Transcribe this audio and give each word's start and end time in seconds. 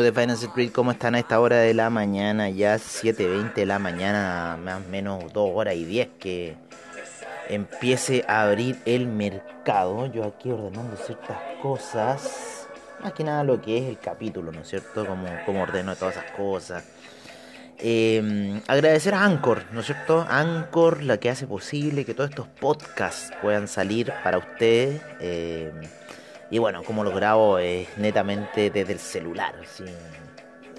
amigos 0.00 0.14
de 0.14 0.20
Finance 0.20 0.46
Street, 0.46 0.70
¿cómo 0.72 0.92
están 0.92 1.14
a 1.14 1.18
esta 1.18 1.40
hora 1.40 1.58
de 1.58 1.74
la 1.74 1.90
mañana? 1.90 2.48
Ya 2.48 2.76
7.20 2.76 3.54
de 3.54 3.66
la 3.66 3.78
mañana, 3.78 4.56
más 4.62 4.82
o 4.86 4.88
menos 4.88 5.30
2 5.32 5.50
horas 5.54 5.74
y 5.74 5.84
10 5.84 6.08
que 6.18 6.56
empiece 7.48 8.24
a 8.26 8.42
abrir 8.42 8.78
el 8.86 9.06
mercado. 9.06 10.06
Yo 10.06 10.24
aquí 10.24 10.50
ordenando 10.50 10.96
ciertas 10.96 11.36
cosas, 11.60 12.66
más 13.02 13.12
que 13.12 13.24
nada 13.24 13.44
lo 13.44 13.60
que 13.60 13.78
es 13.78 13.84
el 13.84 13.98
capítulo, 13.98 14.52
¿no 14.52 14.60
es 14.60 14.68
cierto? 14.68 15.06
Como, 15.06 15.26
como 15.44 15.62
ordeno 15.62 15.94
todas 15.96 16.16
esas 16.16 16.30
cosas. 16.30 16.84
Eh, 17.78 18.60
agradecer 18.68 19.14
a 19.14 19.24
Anchor, 19.24 19.64
¿no 19.72 19.80
es 19.80 19.86
cierto? 19.86 20.26
Anchor, 20.28 21.02
la 21.02 21.18
que 21.18 21.28
hace 21.28 21.46
posible 21.46 22.06
que 22.06 22.14
todos 22.14 22.30
estos 22.30 22.46
podcasts 22.46 23.32
puedan 23.42 23.68
salir 23.68 24.12
para 24.24 24.38
ustedes. 24.38 25.02
Eh, 25.20 25.72
y 26.50 26.58
bueno, 26.58 26.82
como 26.82 27.04
lo 27.04 27.12
grabo 27.12 27.58
es 27.58 27.96
netamente 27.96 28.70
desde 28.70 28.92
el 28.92 28.98
celular. 28.98 29.54
Así, 29.62 29.84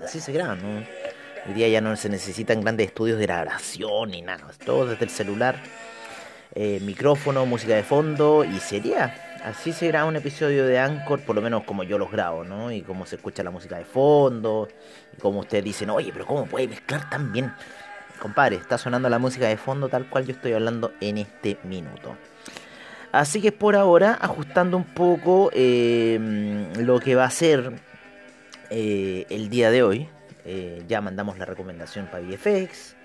así 0.04 0.20
se 0.20 0.32
graba, 0.34 0.56
¿no? 0.56 0.84
Hoy 1.48 1.54
día 1.54 1.70
ya 1.70 1.82
no 1.82 1.96
se 1.96 2.10
necesitan 2.10 2.62
grandes 2.62 2.88
estudios 2.88 3.18
de 3.18 3.26
grabación 3.26 4.12
ni 4.12 4.22
nada. 4.22 4.44
Todo 4.66 4.86
desde 4.86 5.06
el 5.06 5.10
celular. 5.10 5.56
Eh, 6.54 6.82
micrófono, 6.82 7.46
música 7.46 7.74
de 7.76 7.84
fondo 7.84 8.44
y 8.44 8.60
sería. 8.60 9.40
Así 9.44 9.72
se 9.72 9.88
graba 9.88 10.08
un 10.08 10.18
episodio 10.18 10.66
de 10.66 10.78
Anchor, 10.78 11.22
por 11.22 11.36
lo 11.36 11.42
menos 11.42 11.64
como 11.64 11.84
yo 11.84 11.98
los 11.98 12.12
grabo, 12.12 12.44
¿no? 12.44 12.72
Y 12.72 12.82
cómo 12.82 13.06
se 13.06 13.16
escucha 13.16 13.42
la 13.42 13.50
música 13.50 13.78
de 13.78 13.86
fondo. 13.86 14.68
Y 15.18 15.22
como 15.22 15.40
ustedes 15.40 15.64
dicen, 15.64 15.90
oye, 15.90 16.12
pero 16.12 16.26
¿cómo 16.26 16.46
puede 16.46 16.68
mezclar 16.68 17.10
tan 17.10 17.32
bien? 17.32 17.52
Compadre, 18.20 18.58
está 18.58 18.78
sonando 18.78 19.10
la 19.10 19.18
música 19.18 19.48
de 19.48 19.58
fondo 19.58 19.90
tal 19.90 20.08
cual 20.08 20.28
yo 20.28 20.34
estoy 20.34 20.54
hablando 20.54 20.92
en 21.00 21.18
este 21.18 21.58
minuto. 21.64 22.18
Así 23.12 23.42
que 23.42 23.52
por 23.52 23.76
ahora, 23.76 24.18
ajustando 24.22 24.78
un 24.78 24.86
poco 24.86 25.50
eh, 25.54 26.18
lo 26.80 27.00
que 27.00 27.16
va 27.16 27.26
a 27.26 27.30
ser 27.30 27.74
eh, 28.70 29.26
el 29.30 29.50
día 29.50 29.70
de 29.70 29.84
hoy, 29.84 30.08
eh, 30.46 30.82
ya 30.88 31.02
mandamos 31.02 31.38
la 31.38 31.44
recomendación 31.44 32.08
para 32.08 32.24
VFX, 32.24 32.96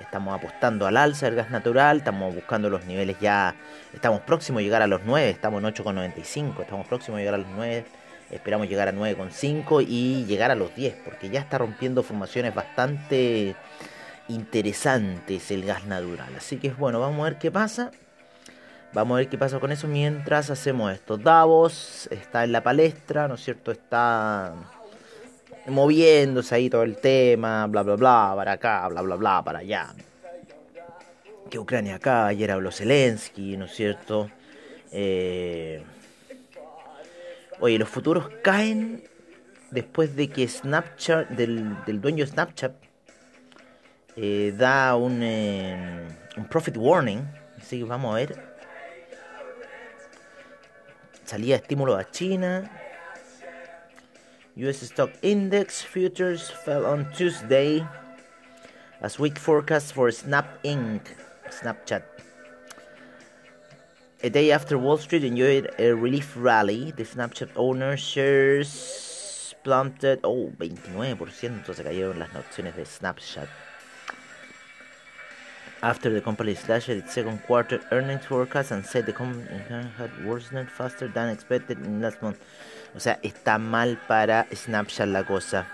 estamos 0.00 0.34
apostando 0.34 0.86
al 0.86 0.96
alza 0.96 1.26
del 1.26 1.34
gas 1.34 1.50
natural, 1.50 1.98
estamos 1.98 2.34
buscando 2.34 2.70
los 2.70 2.86
niveles 2.86 3.18
ya, 3.20 3.54
estamos 3.92 4.22
próximos 4.22 4.60
a 4.60 4.62
llegar 4.62 4.80
a 4.80 4.86
los 4.86 5.02
9, 5.04 5.28
estamos 5.28 5.62
en 5.62 5.68
8,95, 5.68 6.62
estamos 6.62 6.86
próximos 6.86 7.18
a 7.18 7.20
llegar 7.20 7.34
a 7.34 7.38
los 7.38 7.48
9, 7.54 7.84
esperamos 8.30 8.66
llegar 8.66 8.88
a 8.88 8.92
9,5 8.92 9.84
y 9.86 10.24
llegar 10.24 10.50
a 10.50 10.54
los 10.54 10.74
10, 10.74 10.94
porque 11.04 11.28
ya 11.28 11.40
está 11.40 11.58
rompiendo 11.58 12.02
formaciones 12.02 12.54
bastante 12.54 13.54
interesantes 14.28 15.50
el 15.50 15.66
gas 15.66 15.84
natural. 15.84 16.34
Así 16.34 16.56
que 16.56 16.70
bueno, 16.70 16.98
vamos 16.98 17.20
a 17.20 17.24
ver 17.24 17.38
qué 17.38 17.50
pasa. 17.50 17.90
Vamos 18.92 19.14
a 19.14 19.18
ver 19.18 19.28
qué 19.28 19.38
pasa 19.38 19.60
con 19.60 19.70
eso 19.70 19.86
mientras 19.86 20.50
hacemos 20.50 20.92
esto. 20.92 21.16
Davos 21.16 22.08
está 22.10 22.42
en 22.42 22.50
la 22.50 22.62
palestra, 22.62 23.28
¿no 23.28 23.34
es 23.34 23.44
cierto? 23.44 23.70
Está 23.70 24.52
moviéndose 25.66 26.54
ahí 26.56 26.68
todo 26.68 26.82
el 26.82 26.96
tema, 26.96 27.66
bla, 27.68 27.82
bla, 27.82 27.94
bla, 27.94 28.32
para 28.34 28.52
acá, 28.52 28.88
bla, 28.88 29.02
bla, 29.02 29.14
bla, 29.14 29.42
para 29.44 29.60
allá. 29.60 29.94
Que 31.48 31.58
Ucrania 31.58 31.96
acá, 31.96 32.26
ayer 32.26 32.50
habló 32.50 32.72
Zelensky, 32.72 33.56
¿no 33.56 33.66
es 33.66 33.72
cierto? 33.72 34.28
Eh... 34.90 35.84
Oye, 37.60 37.78
los 37.78 37.88
futuros 37.88 38.28
caen 38.42 39.04
después 39.70 40.16
de 40.16 40.28
que 40.28 40.48
Snapchat, 40.48 41.28
del, 41.28 41.76
del 41.84 42.00
dueño 42.00 42.24
de 42.24 42.30
Snapchat, 42.30 42.72
eh, 44.16 44.52
da 44.56 44.96
un, 44.96 45.22
eh, 45.22 46.08
un 46.36 46.44
profit 46.46 46.76
warning. 46.76 47.20
Así 47.60 47.78
que 47.78 47.84
vamos 47.84 48.12
a 48.12 48.16
ver 48.16 48.49
salía 51.30 51.56
estímulo 51.56 51.96
a 51.96 52.04
China. 52.10 52.68
US 54.56 54.82
Stock 54.82 55.12
Index 55.22 55.80
futures 55.80 56.50
fell 56.64 56.84
on 56.84 57.08
Tuesday 57.12 57.86
as 59.00 59.20
weak 59.20 59.38
forecast 59.38 59.92
for 59.92 60.10
Snap 60.10 60.60
Inc. 60.64 61.02
Snapchat. 61.48 62.02
A 64.24 64.28
day 64.28 64.50
after 64.50 64.76
Wall 64.76 64.98
Street 64.98 65.22
enjoyed 65.22 65.70
a 65.78 65.94
relief 65.94 66.34
rally, 66.36 66.90
the 66.90 67.04
Snapchat 67.04 67.50
owner 67.54 67.96
shares 67.96 69.54
plummeted, 69.62 70.18
oh, 70.24 70.50
29%, 70.58 71.72
se 71.72 71.84
cayeron 71.84 72.18
las 72.18 72.34
acciones 72.34 72.74
de 72.74 72.84
Snapchat. 72.84 73.46
After 75.82 76.10
the 76.10 76.20
company 76.20 76.54
slashed 76.54 76.90
its 76.90 77.14
second 77.14 77.42
quarter 77.46 77.80
earnings 77.90 78.26
forecast 78.26 78.70
and 78.70 78.84
said 78.84 79.06
the 79.06 79.14
company 79.14 79.46
had 79.96 80.10
worsened 80.26 80.68
faster 80.68 81.08
than 81.08 81.30
expected 81.30 81.78
in 81.78 82.02
last 82.02 82.20
month. 82.20 82.38
O 82.94 83.00
sea, 83.00 83.18
está 83.22 83.58
mal 83.58 83.98
para 84.06 84.46
Snapchat 84.52 85.08
la 85.08 85.24
cosa. 85.24 85.66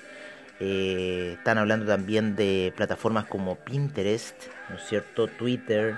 Eh, 0.61 1.37
están 1.39 1.57
hablando 1.57 1.87
también 1.87 2.37
de 2.37 2.75
plataformas 2.77 3.25
como 3.25 3.57
Pinterest, 3.57 4.35
¿no 4.69 4.77
es 4.77 4.83
cierto? 4.83 5.29
Twitter, 5.29 5.97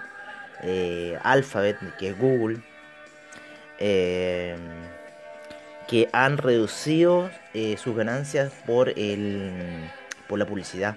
eh, 0.62 1.19
Alphabet, 1.25 1.78
que 1.99 2.10
es 2.10 2.19
Google 2.19 2.62
eh, 3.78 4.56
que 5.88 6.08
han 6.12 6.36
reducido 6.36 7.30
eh, 7.54 7.76
sus 7.76 7.96
ganancias 7.96 8.52
por, 8.66 8.90
el, 8.90 9.90
por 10.28 10.38
la 10.38 10.46
publicidad, 10.46 10.96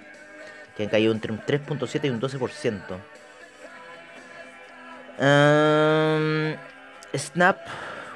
que 0.76 0.84
han 0.84 0.90
caído 0.90 1.12
entre 1.14 1.32
un 1.32 1.40
3.7 1.40 2.06
y 2.06 2.10
un 2.10 2.22
12%. 2.22 2.82
Um, 5.20 6.56
Snap 7.16 7.60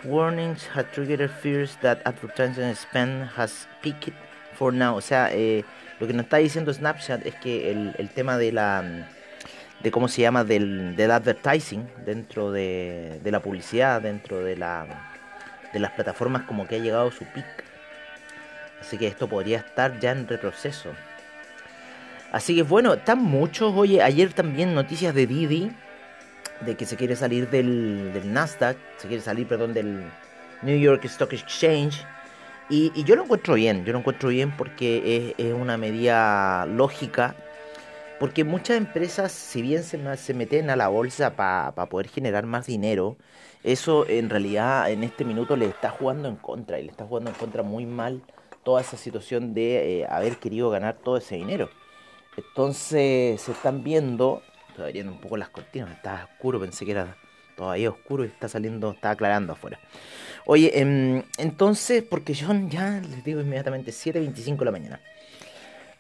warnings 0.06 0.68
have 0.74 0.92
triggered 0.92 1.30
fears 1.30 1.78
that 1.82 2.02
advertising 2.06 2.74
spend 2.76 3.30
has 3.36 3.68
peaked 3.82 4.14
for 4.54 4.72
now. 4.72 4.96
O 4.96 5.02
sea, 5.02 5.30
eh, 5.32 5.64
lo 6.00 6.08
que 6.08 6.14
nos 6.14 6.26
está 6.26 6.38
diciendo 6.38 6.74
Snapchat 6.74 7.26
es 7.26 7.36
que 7.36 7.72
el, 7.72 7.96
el 7.98 8.10
tema 8.10 8.38
de 8.38 8.52
la 8.52 8.84
de 9.82 9.92
cómo 9.92 10.08
se 10.08 10.22
llama 10.22 10.44
del, 10.44 10.96
del 10.96 11.12
advertising 11.12 11.88
dentro 12.06 12.52
de, 12.52 13.20
de, 13.24 13.32
la 13.32 13.40
publicidad 13.42 14.02
dentro 14.02 14.44
de 14.44 14.58
la 14.58 15.12
de 15.74 15.80
las 15.80 15.92
plataformas 15.92 16.44
como 16.44 16.68
que 16.68 16.76
ha 16.76 16.80
llegado 16.80 17.12
su 17.12 17.26
pic. 17.26 17.46
Así 18.80 18.98
que 18.98 19.08
esto 19.08 19.28
podría 19.28 19.58
estar 19.58 20.00
ya 20.00 20.12
en 20.12 20.28
retroceso. 20.28 20.92
Así 22.32 22.56
que 22.56 22.64
bueno 22.64 22.94
están 22.94 23.20
muchos. 23.20 23.74
Oye 23.76 24.02
ayer 24.02 24.32
también 24.34 24.74
noticias 24.74 25.14
de 25.14 25.28
Didi 25.28 25.72
de 26.62 26.76
que 26.76 26.86
se 26.86 26.96
quiere 26.96 27.16
salir 27.16 27.50
del, 27.50 28.12
del 28.14 28.32
Nasdaq 28.32 28.78
se 28.98 29.08
quiere 29.08 29.22
salir 29.22 29.48
perdón 29.48 29.74
del 29.74 30.04
New 30.62 30.80
York 30.80 31.04
Stock 31.06 31.34
Exchange. 31.34 32.06
Y, 32.70 32.92
y 32.96 33.04
yo 33.04 33.16
lo 33.16 33.24
encuentro 33.24 33.54
bien 33.54 33.86
yo 33.86 33.94
lo 33.94 34.00
encuentro 34.00 34.30
bien 34.30 34.56
porque 34.56 35.36
es 35.38 35.54
una 35.54 35.78
medida 35.78 36.66
lógica 36.66 37.36
porque 38.20 38.44
muchas 38.44 38.78
empresas, 38.78 39.32
si 39.32 39.62
bien 39.62 39.84
se, 39.84 40.34
meten 40.34 40.70
a 40.70 40.76
la 40.76 40.88
bolsa 40.88 41.36
para 41.36 41.74
pa 41.74 41.88
poder 41.88 42.08
generar 42.08 42.46
más 42.46 42.68
dinero, 42.68 43.18
eso 43.64 44.08
en 44.08 44.30
realidad 44.30 44.90
en 44.92 45.04
este 45.04 45.26
minuto 45.26 45.56
le 45.56 45.66
está 45.66 45.90
jugando 45.90 46.30
en 46.30 46.36
contra 46.36 46.80
y 46.80 46.84
le 46.84 46.92
está 46.92 47.06
jugando 47.06 47.32
en 47.32 47.36
contra 47.36 47.64
muy 47.64 47.86
mal 47.86 48.22
toda 48.64 48.82
esa 48.82 48.98
situación 48.98 49.54
de 49.54 50.02
eh, 50.02 50.08
haber 50.10 50.38
querido 50.38 50.70
ganar 50.70 50.98
todo 51.04 51.18
ese 51.18 51.36
dinero. 51.36 51.70
Entonces 52.38 53.42
se 53.42 53.52
están 53.52 53.84
viendo, 53.84 54.42
todavía 54.76 55.04
un 55.04 55.20
poco 55.20 55.38
las 55.38 55.50
cortinas, 55.50 55.92
está 55.92 56.30
oscuro, 56.32 56.60
pensé 56.60 56.86
que 56.86 56.92
era 56.92 57.18
todavía 57.56 57.90
oscuro 57.90 58.24
y 58.24 58.28
está 58.28 58.48
saliendo, 58.50 58.92
está 58.92 59.12
aclarando 59.12 59.54
afuera. 59.54 59.80
Oye, 60.46 60.72
eh, 60.74 61.24
entonces, 61.38 62.04
porque 62.04 62.36
son 62.36 62.70
ya, 62.70 63.02
les 63.02 63.24
digo 63.24 63.42
inmediatamente, 63.42 63.92
7.25 63.92 64.60
de 64.60 64.66
la 64.66 64.72
mañana. 64.72 65.02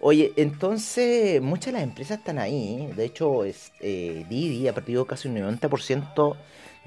Oye, 0.07 0.34
entonces 0.36 1.42
muchas 1.42 1.66
de 1.66 1.72
las 1.72 1.81
empresas 1.81 2.19
están 2.19 2.38
ahí. 2.38 2.92
De 2.96 3.06
hecho, 3.06 3.44
eh, 3.44 4.25
Didi 4.30 4.68
ha 4.68 4.74
perdido 4.75 5.07
casi 5.07 5.28
un 5.28 5.34
90% 5.34 6.38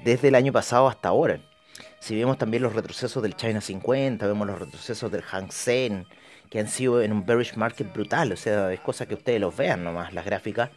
desde 0.05 0.29
el 0.29 0.35
año 0.35 0.53
pasado 0.53 0.87
hasta 0.87 1.09
ahora. 1.09 1.41
Si 1.99 2.15
vemos 2.15 2.37
también 2.37 2.63
los 2.63 2.73
retrocesos 2.73 3.21
del 3.21 3.35
China 3.35 3.59
50, 3.59 4.25
vemos 4.25 4.47
los 4.47 4.57
retrocesos 4.57 5.11
del 5.11 5.21
Hang 5.21 5.51
Seng, 5.51 6.05
que 6.49 6.61
han 6.61 6.69
sido 6.69 7.01
en 7.01 7.11
un 7.11 7.25
bearish 7.25 7.57
market 7.57 7.91
brutal. 7.91 8.31
O 8.31 8.37
sea, 8.37 8.71
es 8.71 8.79
cosa 8.79 9.05
que 9.05 9.15
ustedes 9.15 9.41
los 9.41 9.53
vean 9.57 9.83
nomás, 9.83 10.13
las 10.13 10.23
gráficas, 10.23 10.69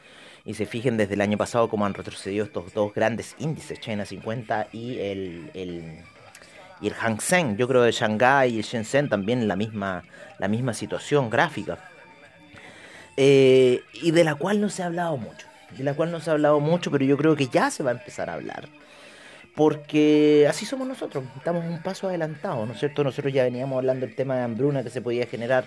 y 0.44 0.54
se 0.54 0.66
fijen 0.66 0.96
desde 0.96 1.14
el 1.14 1.20
año 1.20 1.38
pasado 1.38 1.68
cómo 1.68 1.86
han 1.86 1.94
retrocedido 1.94 2.44
estos 2.44 2.74
dos 2.74 2.92
grandes 2.92 3.36
índices, 3.38 3.78
China 3.78 4.04
50 4.04 4.66
y 4.72 4.98
el, 4.98 5.48
el 5.54 6.92
Hang 6.94 7.20
Seng. 7.20 7.56
Yo 7.56 7.68
creo 7.68 7.84
que 7.84 7.92
Shanghai 7.92 8.52
y 8.52 8.58
el 8.58 8.64
Shenzhen 8.64 9.08
también 9.08 9.46
la 9.46 9.54
misma, 9.54 10.02
la 10.40 10.48
misma 10.48 10.74
situación 10.74 11.30
gráfica 11.30 11.91
eh, 13.24 13.84
y 13.94 14.10
de 14.10 14.24
la 14.24 14.34
cual 14.34 14.60
no 14.60 14.68
se 14.68 14.82
ha 14.82 14.86
hablado 14.86 15.16
mucho. 15.16 15.46
De 15.78 15.84
la 15.84 15.94
cual 15.94 16.10
no 16.10 16.18
se 16.18 16.28
ha 16.28 16.32
hablado 16.32 16.58
mucho, 16.58 16.90
pero 16.90 17.04
yo 17.04 17.16
creo 17.16 17.36
que 17.36 17.46
ya 17.46 17.70
se 17.70 17.84
va 17.84 17.90
a 17.90 17.94
empezar 17.94 18.28
a 18.28 18.34
hablar. 18.34 18.68
porque 19.54 20.46
así 20.48 20.64
somos 20.66 20.88
nosotros, 20.88 21.24
estamos 21.36 21.64
un 21.64 21.82
paso 21.82 22.08
adelantado, 22.08 22.66
¿no 22.66 22.72
es 22.72 22.80
cierto? 22.80 23.04
Nosotros 23.04 23.32
ya 23.32 23.44
veníamos 23.44 23.76
hablando 23.76 24.06
del 24.06 24.16
tema 24.16 24.36
de 24.36 24.42
hambruna 24.42 24.82
que 24.82 24.90
se 24.90 25.02
podía 25.02 25.26
generar 25.26 25.64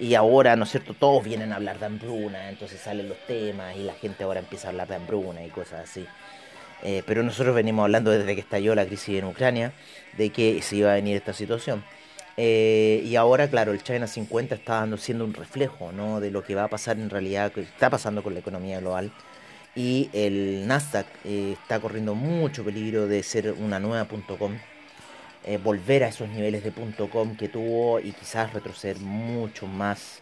y 0.00 0.14
ahora, 0.14 0.56
¿no 0.56 0.64
es 0.64 0.70
cierto? 0.70 0.94
Todos 0.94 1.22
vienen 1.24 1.52
a 1.52 1.56
hablar 1.56 1.78
de 1.78 1.86
hambruna, 1.86 2.48
entonces 2.48 2.80
salen 2.80 3.08
los 3.08 3.18
temas 3.26 3.76
y 3.76 3.84
la 3.84 3.92
gente 3.94 4.24
ahora 4.24 4.40
empieza 4.40 4.68
a 4.68 4.70
hablar 4.70 4.88
de 4.88 4.96
hambruna 4.96 5.44
y 5.44 5.50
cosas 5.50 5.88
así. 5.88 6.06
Eh, 6.82 7.02
pero 7.06 7.22
nosotros 7.22 7.54
venimos 7.54 7.84
hablando 7.84 8.10
desde 8.10 8.34
que 8.34 8.40
estalló 8.40 8.74
la 8.74 8.86
crisis 8.86 9.18
en 9.18 9.26
Ucrania 9.26 9.72
de 10.16 10.30
que 10.30 10.62
se 10.62 10.76
iba 10.76 10.90
a 10.90 10.94
venir 10.94 11.16
esta 11.16 11.32
situación. 11.32 11.84
Eh, 12.40 13.02
y 13.04 13.16
ahora, 13.16 13.48
claro, 13.48 13.72
el 13.72 13.82
China 13.82 14.06
50 14.06 14.54
está 14.54 14.74
dando, 14.74 14.96
siendo 14.96 15.24
un 15.24 15.34
reflejo 15.34 15.90
¿no? 15.90 16.20
de 16.20 16.30
lo 16.30 16.44
que 16.44 16.54
va 16.54 16.64
a 16.64 16.68
pasar 16.68 16.96
en 16.96 17.10
realidad, 17.10 17.50
que 17.50 17.62
está 17.62 17.90
pasando 17.90 18.22
con 18.22 18.32
la 18.32 18.38
economía 18.38 18.78
global. 18.78 19.12
Y 19.74 20.08
el 20.12 20.66
Nasdaq 20.68 21.06
eh, 21.24 21.56
está 21.60 21.80
corriendo 21.80 22.14
mucho 22.14 22.64
peligro 22.64 23.08
de 23.08 23.24
ser 23.24 23.52
una 23.52 23.80
nueva 23.80 24.06
.com, 24.38 24.56
eh, 25.44 25.58
volver 25.58 26.04
a 26.04 26.08
esos 26.08 26.28
niveles 26.28 26.62
de 26.62 26.72
.com 27.10 27.36
que 27.36 27.48
tuvo 27.48 27.98
y 27.98 28.12
quizás 28.12 28.52
retroceder 28.52 29.00
mucho 29.00 29.66
más 29.66 30.20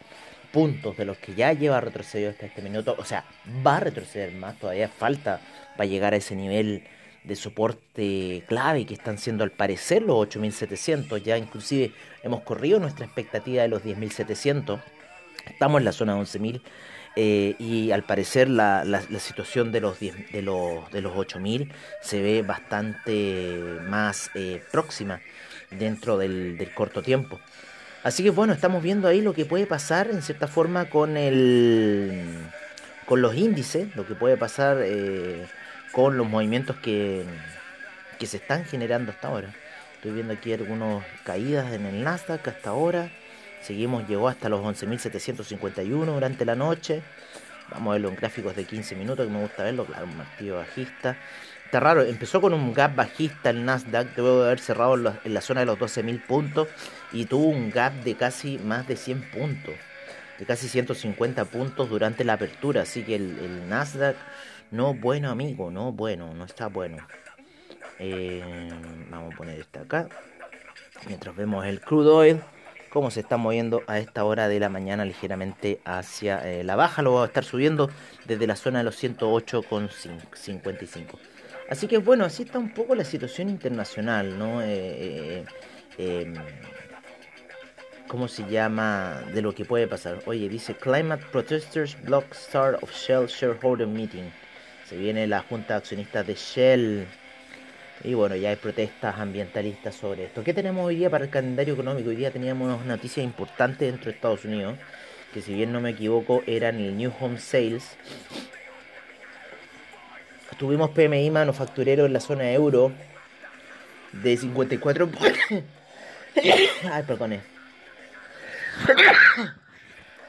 puntos 0.52 0.96
de 0.96 1.04
los 1.04 1.18
que 1.18 1.34
ya 1.34 1.52
lleva 1.52 1.82
retrocedido 1.82 2.30
hasta 2.30 2.46
este 2.46 2.62
minuto. 2.62 2.96
O 2.98 3.04
sea, 3.04 3.24
va 3.64 3.76
a 3.76 3.80
retroceder 3.80 4.32
más, 4.32 4.58
todavía 4.58 4.88
falta 4.88 5.40
para 5.76 5.86
llegar 5.86 6.14
a 6.14 6.16
ese 6.16 6.34
nivel 6.34 6.82
de 7.26 7.36
soporte 7.36 8.44
clave 8.46 8.86
que 8.86 8.94
están 8.94 9.18
siendo 9.18 9.44
al 9.44 9.50
parecer 9.50 10.02
los 10.02 10.16
8700. 10.16 11.22
Ya 11.22 11.36
inclusive 11.36 11.92
hemos 12.22 12.42
corrido 12.42 12.78
nuestra 12.80 13.04
expectativa 13.04 13.62
de 13.62 13.68
los 13.68 13.82
10700. 13.82 14.80
Estamos 15.46 15.80
en 15.80 15.84
la 15.84 15.92
zona 15.92 16.14
de 16.14 16.20
11000 16.20 16.62
eh, 17.16 17.54
y 17.58 17.90
al 17.92 18.04
parecer 18.04 18.48
la, 18.48 18.84
la, 18.84 19.00
situación 19.20 19.72
de 19.72 19.80
los, 19.80 19.98
10, 19.98 20.32
de 20.32 20.42
los, 20.42 20.90
de 20.92 21.00
los 21.00 21.16
8000 21.16 21.72
se 22.02 22.20
ve 22.20 22.42
bastante 22.42 23.78
más 23.88 24.30
eh, 24.34 24.62
próxima 24.70 25.20
dentro 25.70 26.18
del, 26.18 26.58
del, 26.58 26.74
corto 26.74 27.02
tiempo. 27.02 27.40
Así 28.02 28.22
que 28.22 28.30
bueno, 28.30 28.52
estamos 28.52 28.82
viendo 28.82 29.08
ahí 29.08 29.20
lo 29.20 29.32
que 29.32 29.44
puede 29.44 29.66
pasar 29.66 30.10
en 30.10 30.22
cierta 30.22 30.46
forma 30.46 30.90
con 30.90 31.16
el 31.16 32.22
con 33.06 33.22
los 33.22 33.34
índices, 33.34 33.94
lo 33.96 34.06
que 34.06 34.14
puede 34.14 34.36
pasar 34.36 34.78
eh, 34.82 35.46
con 35.96 36.18
los 36.18 36.28
movimientos 36.28 36.76
que, 36.76 37.24
que 38.18 38.26
se 38.26 38.36
están 38.36 38.66
generando 38.66 39.12
hasta 39.12 39.28
ahora. 39.28 39.54
Estoy 39.94 40.10
viendo 40.10 40.34
aquí 40.34 40.52
algunas 40.52 41.02
caídas 41.24 41.72
en 41.72 41.86
el 41.86 42.04
Nasdaq 42.04 42.46
hasta 42.46 42.68
ahora. 42.68 43.10
Seguimos, 43.62 44.06
llegó 44.06 44.28
hasta 44.28 44.50
los 44.50 44.60
11.751 44.60 46.04
durante 46.04 46.44
la 46.44 46.54
noche. 46.54 47.00
Vamos 47.70 47.88
a 47.88 47.92
verlo 47.94 48.10
en 48.10 48.16
gráficos 48.16 48.54
de 48.54 48.64
15 48.64 48.94
minutos, 48.94 49.26
que 49.26 49.32
me 49.32 49.40
gusta 49.40 49.62
verlo. 49.64 49.86
Claro, 49.86 50.04
un 50.04 50.18
martillo 50.18 50.56
bajista. 50.56 51.16
Está 51.64 51.80
raro, 51.80 52.02
empezó 52.02 52.42
con 52.42 52.52
un 52.52 52.74
gap 52.74 52.94
bajista 52.94 53.48
el 53.48 53.64
Nasdaq, 53.64 54.14
debo 54.14 54.40
de 54.40 54.46
haber 54.48 54.58
cerrado 54.58 54.96
en 55.24 55.32
la, 55.32 55.40
zona 55.40 55.60
de 55.60 55.66
los 55.66 55.78
12.000 55.78 56.26
puntos 56.26 56.68
y 57.10 57.24
tuvo 57.24 57.46
un 57.46 57.70
gap 57.70 57.94
de 58.04 58.16
casi 58.16 58.58
más 58.58 58.86
de 58.86 58.96
100 58.96 59.30
puntos, 59.30 59.74
de 60.38 60.44
casi 60.44 60.68
150 60.68 61.46
puntos 61.46 61.88
durante 61.88 62.22
la 62.22 62.34
apertura. 62.34 62.82
Así 62.82 63.02
que 63.02 63.14
el 63.14 63.66
Nasdaq 63.66 64.16
no 64.76 64.94
bueno, 64.94 65.30
amigo, 65.30 65.70
no 65.70 65.92
bueno, 65.92 66.34
no 66.34 66.44
está 66.44 66.66
bueno. 66.68 66.98
Eh, 67.98 68.68
vamos 69.10 69.32
a 69.32 69.36
poner 69.36 69.58
este 69.58 69.78
acá. 69.78 70.06
Mientras 71.06 71.34
vemos 71.34 71.64
el 71.64 71.80
crude 71.80 72.10
oil, 72.10 72.42
cómo 72.90 73.10
se 73.10 73.20
está 73.20 73.38
moviendo 73.38 73.82
a 73.86 73.98
esta 73.98 74.24
hora 74.24 74.48
de 74.48 74.60
la 74.60 74.68
mañana 74.68 75.06
ligeramente 75.06 75.80
hacia 75.84 76.46
eh, 76.46 76.62
la 76.62 76.76
baja. 76.76 77.00
Lo 77.00 77.14
va 77.14 77.22
a 77.24 77.26
estar 77.26 77.44
subiendo 77.44 77.88
desde 78.26 78.46
la 78.46 78.54
zona 78.54 78.80
de 78.80 78.84
los 78.84 79.02
108,55. 79.02 81.18
Así 81.70 81.88
que 81.88 81.96
bueno, 81.98 82.26
así 82.26 82.42
está 82.42 82.58
un 82.58 82.74
poco 82.74 82.94
la 82.94 83.04
situación 83.04 83.48
internacional, 83.48 84.38
¿no? 84.38 84.60
Eh, 84.62 85.46
em, 85.96 86.34
¿Cómo 88.08 88.28
se 88.28 88.48
llama? 88.48 89.22
De 89.32 89.42
lo 89.42 89.52
que 89.52 89.64
puede 89.64 89.88
pasar. 89.88 90.22
Oye, 90.26 90.48
dice 90.48 90.76
Climate 90.76 91.24
Protesters 91.32 92.00
Block 92.04 92.32
Start 92.34 92.80
of 92.82 92.92
Shell 92.92 93.26
Shareholder 93.26 93.86
Meeting. 93.86 94.30
Se 94.88 94.96
viene 94.96 95.26
la 95.26 95.40
Junta 95.40 95.74
de 95.74 95.78
Accionistas 95.78 96.26
de 96.26 96.34
Shell. 96.34 97.06
Y 98.04 98.14
bueno, 98.14 98.36
ya 98.36 98.50
hay 98.50 98.56
protestas 98.56 99.18
ambientalistas 99.18 99.96
sobre 99.96 100.24
esto. 100.24 100.44
¿Qué 100.44 100.54
tenemos 100.54 100.86
hoy 100.86 100.96
día 100.96 101.10
para 101.10 101.24
el 101.24 101.30
calendario 101.30 101.74
económico? 101.74 102.10
Hoy 102.10 102.16
día 102.16 102.30
teníamos 102.30 102.84
noticias 102.84 103.24
importantes 103.24 103.90
dentro 103.90 104.04
de 104.04 104.12
Estados 104.12 104.44
Unidos. 104.44 104.78
Que 105.34 105.42
si 105.42 105.54
bien 105.54 105.72
no 105.72 105.80
me 105.80 105.90
equivoco 105.90 106.42
eran 106.46 106.76
el 106.76 106.96
New 106.96 107.12
Home 107.18 107.38
Sales. 107.38 107.96
Tuvimos 110.56 110.90
PMI 110.90 111.30
manufacturero 111.30 112.06
en 112.06 112.12
la 112.12 112.20
zona 112.20 112.50
euro 112.52 112.92
de 114.12 114.36
54... 114.36 115.10
Ay, 116.92 117.02
perdón. 117.02 117.40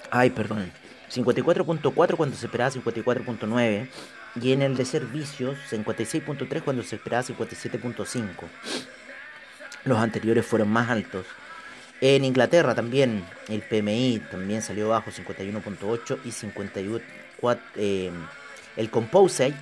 Ay, 0.09 0.29
perdón. 0.31 0.71
54.4 1.13 2.15
cuando 2.15 2.35
se 2.35 2.47
esperaba 2.47 2.71
54.9 2.71 3.87
y 4.41 4.51
en 4.51 4.61
el 4.61 4.75
de 4.75 4.85
servicios 4.85 5.57
56.3 5.69 6.61
cuando 6.63 6.83
se 6.83 6.95
esperaba 6.95 7.23
57.5. 7.23 8.27
Los 9.85 9.97
anteriores 9.97 10.45
fueron 10.45 10.69
más 10.69 10.89
altos. 10.89 11.25
En 12.01 12.23
Inglaterra 12.23 12.75
también 12.75 13.25
el 13.47 13.61
PMI 13.61 14.21
también 14.29 14.61
salió 14.61 14.89
bajo 14.89 15.09
51.8 15.09 16.19
y 16.25 16.31
51 16.31 17.01
eh, 17.75 18.11
el 18.75 18.89
Composite 18.89 19.55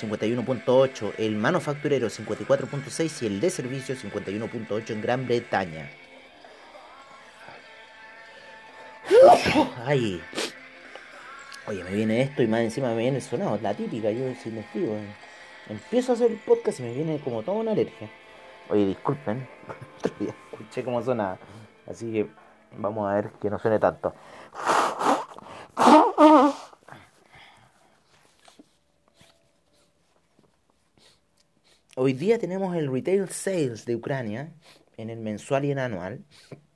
51.8, 0.00 1.14
el 1.18 1.36
manufacturero 1.36 2.08
54.6 2.08 3.22
y 3.22 3.26
el 3.26 3.40
de 3.40 3.50
servicios 3.50 4.04
51.8 4.04 4.90
en 4.90 5.00
Gran 5.00 5.26
Bretaña. 5.26 5.90
Ay, 9.86 10.20
Oye, 11.68 11.82
me 11.82 11.90
viene 11.90 12.22
esto 12.22 12.44
y 12.44 12.46
más 12.46 12.60
encima 12.60 12.90
me 12.90 12.98
viene 12.98 13.16
el 13.16 13.22
sonado, 13.22 13.58
la 13.60 13.74
típica, 13.74 14.08
yo 14.12 14.32
si 14.36 14.52
les 14.52 14.72
digo, 14.72 14.96
empiezo 15.68 16.12
a 16.12 16.14
hacer 16.14 16.30
el 16.30 16.38
podcast 16.38 16.78
y 16.78 16.84
me 16.84 16.94
viene 16.94 17.18
como 17.18 17.42
toda 17.42 17.58
una 17.58 17.72
alergia. 17.72 18.08
Oye, 18.68 18.86
disculpen, 18.86 19.48
escuché 20.52 20.84
cómo 20.84 21.02
suena, 21.02 21.36
así 21.88 22.12
que 22.12 22.28
vamos 22.78 23.10
a 23.10 23.14
ver 23.14 23.30
que 23.40 23.50
no 23.50 23.58
suene 23.58 23.80
tanto. 23.80 24.14
Hoy 31.96 32.12
día 32.12 32.38
tenemos 32.38 32.76
el 32.76 32.92
retail 32.92 33.28
sales 33.28 33.86
de 33.86 33.96
Ucrania 33.96 34.52
en 34.96 35.10
el 35.10 35.18
mensual 35.18 35.64
y 35.64 35.72
en 35.72 35.80
anual 35.80 36.24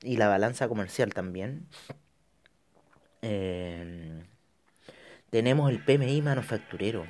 y 0.01 0.17
la 0.17 0.27
balanza 0.27 0.67
comercial 0.67 1.13
también. 1.13 1.69
Eh, 3.21 4.23
tenemos 5.31 5.71
el 5.71 5.79
PMI 5.79 6.21
manufacturero 6.21 7.05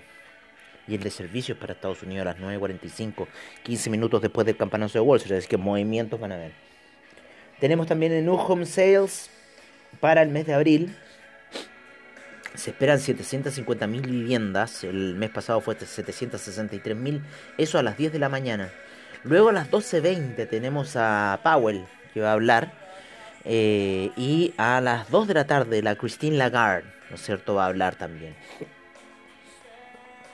y 0.87 0.95
el 0.95 1.03
de 1.03 1.09
servicios 1.09 1.57
para 1.57 1.73
Estados 1.73 2.03
Unidos 2.03 2.21
a 2.21 2.31
las 2.31 2.37
9.45, 2.37 3.27
15 3.63 3.89
minutos 3.89 4.21
después 4.21 4.45
del 4.45 4.55
campanazo 4.55 4.99
de 4.99 5.01
Wall 5.01 5.17
Street, 5.17 5.39
así 5.39 5.47
que 5.47 5.57
movimientos 5.57 6.19
van 6.19 6.31
a 6.31 6.37
ver. 6.37 6.51
Tenemos 7.59 7.87
también 7.87 8.11
el 8.11 8.25
New 8.25 8.35
Home 8.35 8.65
Sales 8.65 9.29
para 9.99 10.21
el 10.21 10.29
mes 10.29 10.45
de 10.45 10.53
abril. 10.53 10.95
Se 12.55 12.71
esperan 12.71 12.99
750.000 12.99 14.01
viviendas, 14.01 14.83
el 14.83 15.15
mes 15.15 15.29
pasado 15.29 15.61
fue 15.61 15.77
763.000, 15.77 17.21
eso 17.57 17.79
a 17.79 17.83
las 17.83 17.97
10 17.97 18.11
de 18.11 18.19
la 18.19 18.29
mañana. 18.29 18.69
Luego 19.23 19.49
a 19.49 19.53
las 19.53 19.71
12.20 19.71 20.47
tenemos 20.49 20.95
a 20.95 21.39
Powell 21.43 21.85
que 22.13 22.21
va 22.21 22.29
a 22.29 22.33
hablar. 22.33 22.80
Eh, 23.45 24.11
y 24.17 24.53
a 24.57 24.81
las 24.81 25.09
2 25.09 25.27
de 25.27 25.33
la 25.33 25.47
tarde 25.47 25.81
la 25.81 25.95
Christine 25.95 26.37
Lagarde 26.37 26.87
¿no 27.11 27.15
es 27.15 27.23
cierto? 27.23 27.55
Va 27.55 27.65
a 27.65 27.67
hablar 27.67 27.95
también. 27.95 28.35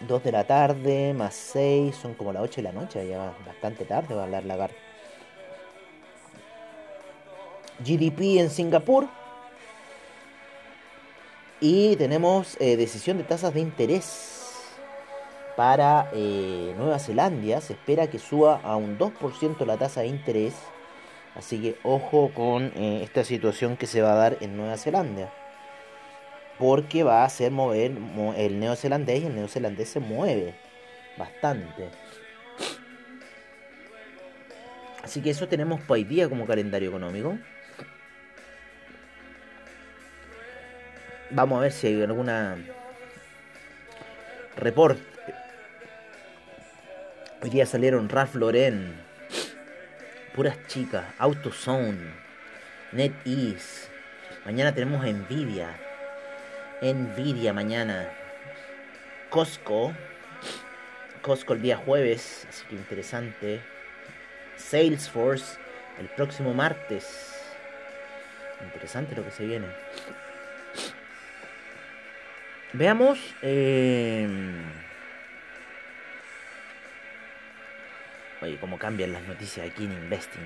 2 0.01 0.23
de 0.23 0.31
la 0.31 0.43
tarde, 0.43 1.13
más 1.13 1.33
6, 1.33 1.95
son 1.95 2.13
como 2.13 2.31
las 2.31 2.43
8 2.43 2.57
de 2.57 2.61
la 2.61 2.71
noche, 2.71 3.07
ya 3.07 3.33
bastante 3.45 3.83
tarde 3.83 4.13
va 4.13 4.21
a 4.21 4.25
hablar 4.25 4.45
Lagarde. 4.45 4.75
GDP 7.79 8.39
en 8.39 8.51
Singapur. 8.51 9.07
Y 11.59 11.95
tenemos 11.95 12.55
eh, 12.59 12.77
decisión 12.77 13.17
de 13.17 13.23
tasas 13.23 13.55
de 13.55 13.61
interés 13.61 14.37
para 15.55 16.11
eh, 16.13 16.75
Nueva 16.77 16.99
Zelanda. 16.99 17.59
Se 17.61 17.73
espera 17.73 18.07
que 18.07 18.19
suba 18.19 18.61
a 18.63 18.75
un 18.75 18.99
2% 18.99 19.65
la 19.65 19.77
tasa 19.77 20.01
de 20.01 20.07
interés. 20.07 20.53
Así 21.37 21.61
que 21.61 21.75
ojo 21.83 22.31
con 22.33 22.71
eh, 22.75 23.01
esta 23.03 23.23
situación 23.23 23.77
que 23.77 23.85
se 23.87 24.01
va 24.01 24.13
a 24.13 24.15
dar 24.15 24.37
en 24.41 24.57
Nueva 24.57 24.77
Zelanda 24.77 25.31
porque 26.57 27.03
va 27.03 27.21
a 27.21 27.25
hacer 27.25 27.51
mover 27.51 27.91
el 28.37 28.59
neozelandés 28.59 29.21
y 29.21 29.25
el 29.27 29.35
neozelandés 29.35 29.89
se 29.89 29.99
mueve 29.99 30.55
bastante. 31.17 31.89
Así 35.03 35.21
que 35.21 35.29
eso 35.29 35.47
tenemos 35.47 35.79
para 35.81 35.93
hoy 35.93 36.03
día 36.03 36.27
como 36.27 36.45
calendario 36.45 36.89
económico. 36.89 37.37
Vamos 41.29 41.59
a 41.59 41.61
ver 41.61 41.71
si 41.71 41.87
hay 41.87 42.01
alguna 42.01 42.57
report. 44.57 44.99
Hoy 47.41 47.49
día 47.51 47.65
salieron 47.65 48.09
Ralph 48.09 48.35
Lauren, 48.35 49.06
puras 50.37 50.67
chicas, 50.67 51.03
AutoZone, 51.17 52.13
NetEase. 52.91 53.89
Mañana 54.45 54.71
tenemos 54.71 55.03
Nvidia, 55.03 55.75
Nvidia 56.79 57.53
mañana, 57.53 58.07
Costco, 59.31 59.95
Costco 61.23 61.53
el 61.53 61.63
día 61.63 61.77
jueves, 61.77 62.45
así 62.47 62.63
que 62.67 62.75
interesante. 62.75 63.61
Salesforce 64.57 65.57
el 65.99 66.07
próximo 66.09 66.53
martes. 66.53 67.33
Interesante 68.63 69.15
lo 69.15 69.25
que 69.25 69.31
se 69.31 69.43
viene. 69.43 69.65
Veamos. 72.73 73.33
Eh... 73.41 74.27
Oye, 78.39 78.57
cómo 78.59 78.77
cambian 78.77 79.13
las 79.13 79.23
noticias 79.23 79.67
aquí 79.67 79.85
en 79.85 79.93
Investing. 79.93 80.43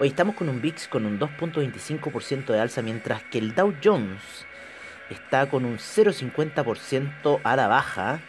Hoy 0.00 0.08
estamos 0.08 0.34
con 0.34 0.48
un 0.48 0.60
VIX 0.60 0.88
con 0.88 1.06
un 1.06 1.20
2.25% 1.20 2.46
de 2.46 2.58
alza, 2.58 2.82
mientras 2.82 3.22
que 3.22 3.38
el 3.38 3.54
Dow 3.54 3.72
Jones 3.82 4.20
está 5.10 5.48
con 5.48 5.64
un 5.64 5.78
0.50% 5.78 7.40
a 7.44 7.54
la 7.54 7.68
baja. 7.68 8.20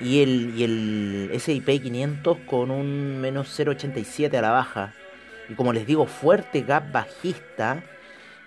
Y 0.00 0.22
el, 0.22 0.52
y 0.56 0.64
el 0.64 1.30
S&P 1.32 1.80
500 1.80 2.38
con 2.46 2.72
un 2.72 3.20
menos 3.20 3.56
0.87 3.56 4.36
a 4.36 4.42
la 4.42 4.50
baja. 4.50 4.94
Y 5.48 5.54
como 5.54 5.72
les 5.72 5.86
digo, 5.86 6.06
fuerte 6.06 6.62
gap 6.62 6.90
bajista 6.90 7.84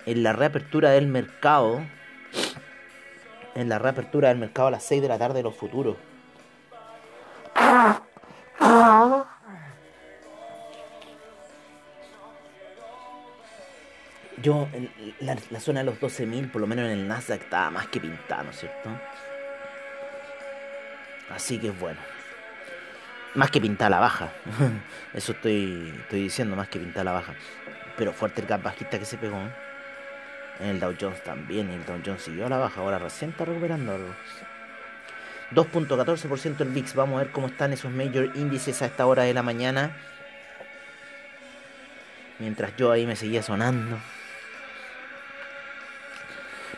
en 0.05 0.23
la 0.23 0.33
reapertura 0.33 0.91
del 0.91 1.07
mercado. 1.07 1.81
En 3.55 3.69
la 3.69 3.79
reapertura 3.79 4.27
del 4.29 4.37
mercado 4.37 4.67
a 4.67 4.71
las 4.71 4.83
6 4.83 5.01
de 5.01 5.07
la 5.07 5.17
tarde 5.17 5.35
de 5.35 5.43
los 5.43 5.55
futuros. 5.55 5.95
Yo, 14.41 14.67
la, 15.19 15.59
zona 15.59 15.81
de 15.81 15.85
los 15.85 15.99
12.000, 15.99 16.51
por 16.51 16.61
lo 16.61 16.67
menos 16.67 16.85
en 16.85 16.91
el 16.91 17.07
Nasdaq, 17.07 17.41
estaba 17.41 17.69
más 17.69 17.87
que 17.87 17.99
pintado, 17.99 18.43
¿no 18.43 18.51
es 18.51 18.59
cierto? 18.59 18.89
Así 21.29 21.59
que 21.59 21.71
bueno. 21.71 21.99
Más 23.35 23.49
que 23.49 23.61
pintar 23.61 23.89
la 23.91 23.99
baja. 23.99 24.29
Eso 25.13 25.31
estoy, 25.31 25.93
estoy 26.01 26.23
diciendo, 26.23 26.55
más 26.55 26.67
que 26.67 26.79
pintar 26.79 27.05
la 27.05 27.13
baja. 27.13 27.33
Pero 27.97 28.13
fuerte 28.13 28.41
el 28.41 28.47
gap 28.47 28.61
bajista 28.63 28.99
que 28.99 29.05
se 29.05 29.17
pegó. 29.17 29.39
En 30.59 30.67
el 30.67 30.79
Dow 30.79 30.93
Jones 30.99 31.23
también. 31.23 31.71
Y 31.71 31.75
el 31.75 31.85
Dow 31.85 32.01
Jones 32.05 32.23
siguió 32.23 32.47
a 32.47 32.49
la 32.49 32.57
baja. 32.57 32.81
Ahora 32.81 32.99
recién 32.99 33.31
está 33.31 33.45
recuperando 33.45 33.95
algo. 33.95 34.13
2.14% 35.53 36.61
el 36.61 36.69
VIX. 36.69 36.95
Vamos 36.95 37.15
a 37.15 37.23
ver 37.23 37.31
cómo 37.31 37.47
están 37.47 37.71
esos 37.71 37.91
major 37.91 38.31
índices 38.35 38.81
a 38.81 38.87
esta 38.87 39.05
hora 39.05 39.23
de 39.23 39.33
la 39.33 39.43
mañana. 39.43 39.95
Mientras 42.39 42.75
yo 42.75 42.91
ahí 42.91 43.05
me 43.05 43.15
seguía 43.15 43.43
sonando. 43.43 43.97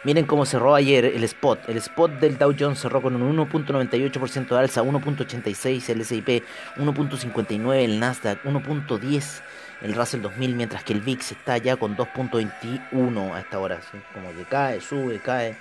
Miren 0.03 0.25
cómo 0.25 0.45
cerró 0.45 0.75
ayer 0.75 1.05
el 1.05 1.23
spot. 1.23 1.69
El 1.69 1.77
spot 1.77 2.19
del 2.19 2.37
Dow 2.37 2.53
Jones 2.57 2.79
cerró 2.79 3.01
con 3.01 3.15
un 3.15 3.37
1.98% 3.37 4.47
de 4.49 4.59
alza, 4.59 4.83
1.86 4.83 5.89
el 5.89 6.01
S&P, 6.01 6.43
1.59 6.75 7.75
el 7.75 7.99
Nasdaq, 8.01 8.43
1.10 8.43 9.41
el 9.81 9.93
Russell 9.93 10.21
2000, 10.21 10.55
mientras 10.55 10.83
que 10.83 10.91
el 10.91 10.99
VIX 10.99 11.31
está 11.31 11.57
ya 11.57 11.77
con 11.77 11.95
2.21 11.95 13.33
a 13.33 13.39
esta 13.39 13.59
hora. 13.59 13.79
Como 14.13 14.33
que 14.35 14.43
cae, 14.43 14.81
sube, 14.81 15.19
cae. 15.19 15.55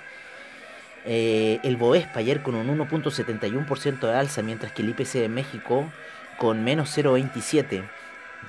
Eh, 1.05 1.59
el 1.63 1.77
Bovespa 1.77 2.19
ayer 2.19 2.41
con 2.41 2.55
un 2.55 2.67
1.71% 2.77 3.99
de 3.99 4.13
alza, 4.13 4.41
mientras 4.41 4.73
que 4.73 4.81
el 4.81 4.89
IPC 4.89 5.13
de 5.13 5.29
México 5.29 5.89
con 6.37 6.65
menos 6.65 6.97
0.27. 6.97 7.83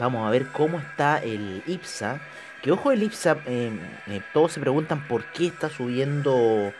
Vamos 0.00 0.26
a 0.26 0.30
ver 0.30 0.46
cómo 0.48 0.80
está 0.80 1.18
el 1.18 1.62
IPSA 1.66 2.20
que 2.64 2.72
ojo 2.72 2.90
el 2.92 3.02
IPSA, 3.02 3.36
eh, 3.44 3.70
eh, 4.06 4.22
todos 4.32 4.52
se 4.52 4.60
preguntan 4.60 5.06
por 5.06 5.22
qué 5.32 5.48
está 5.48 5.68
subiendo, 5.68 6.72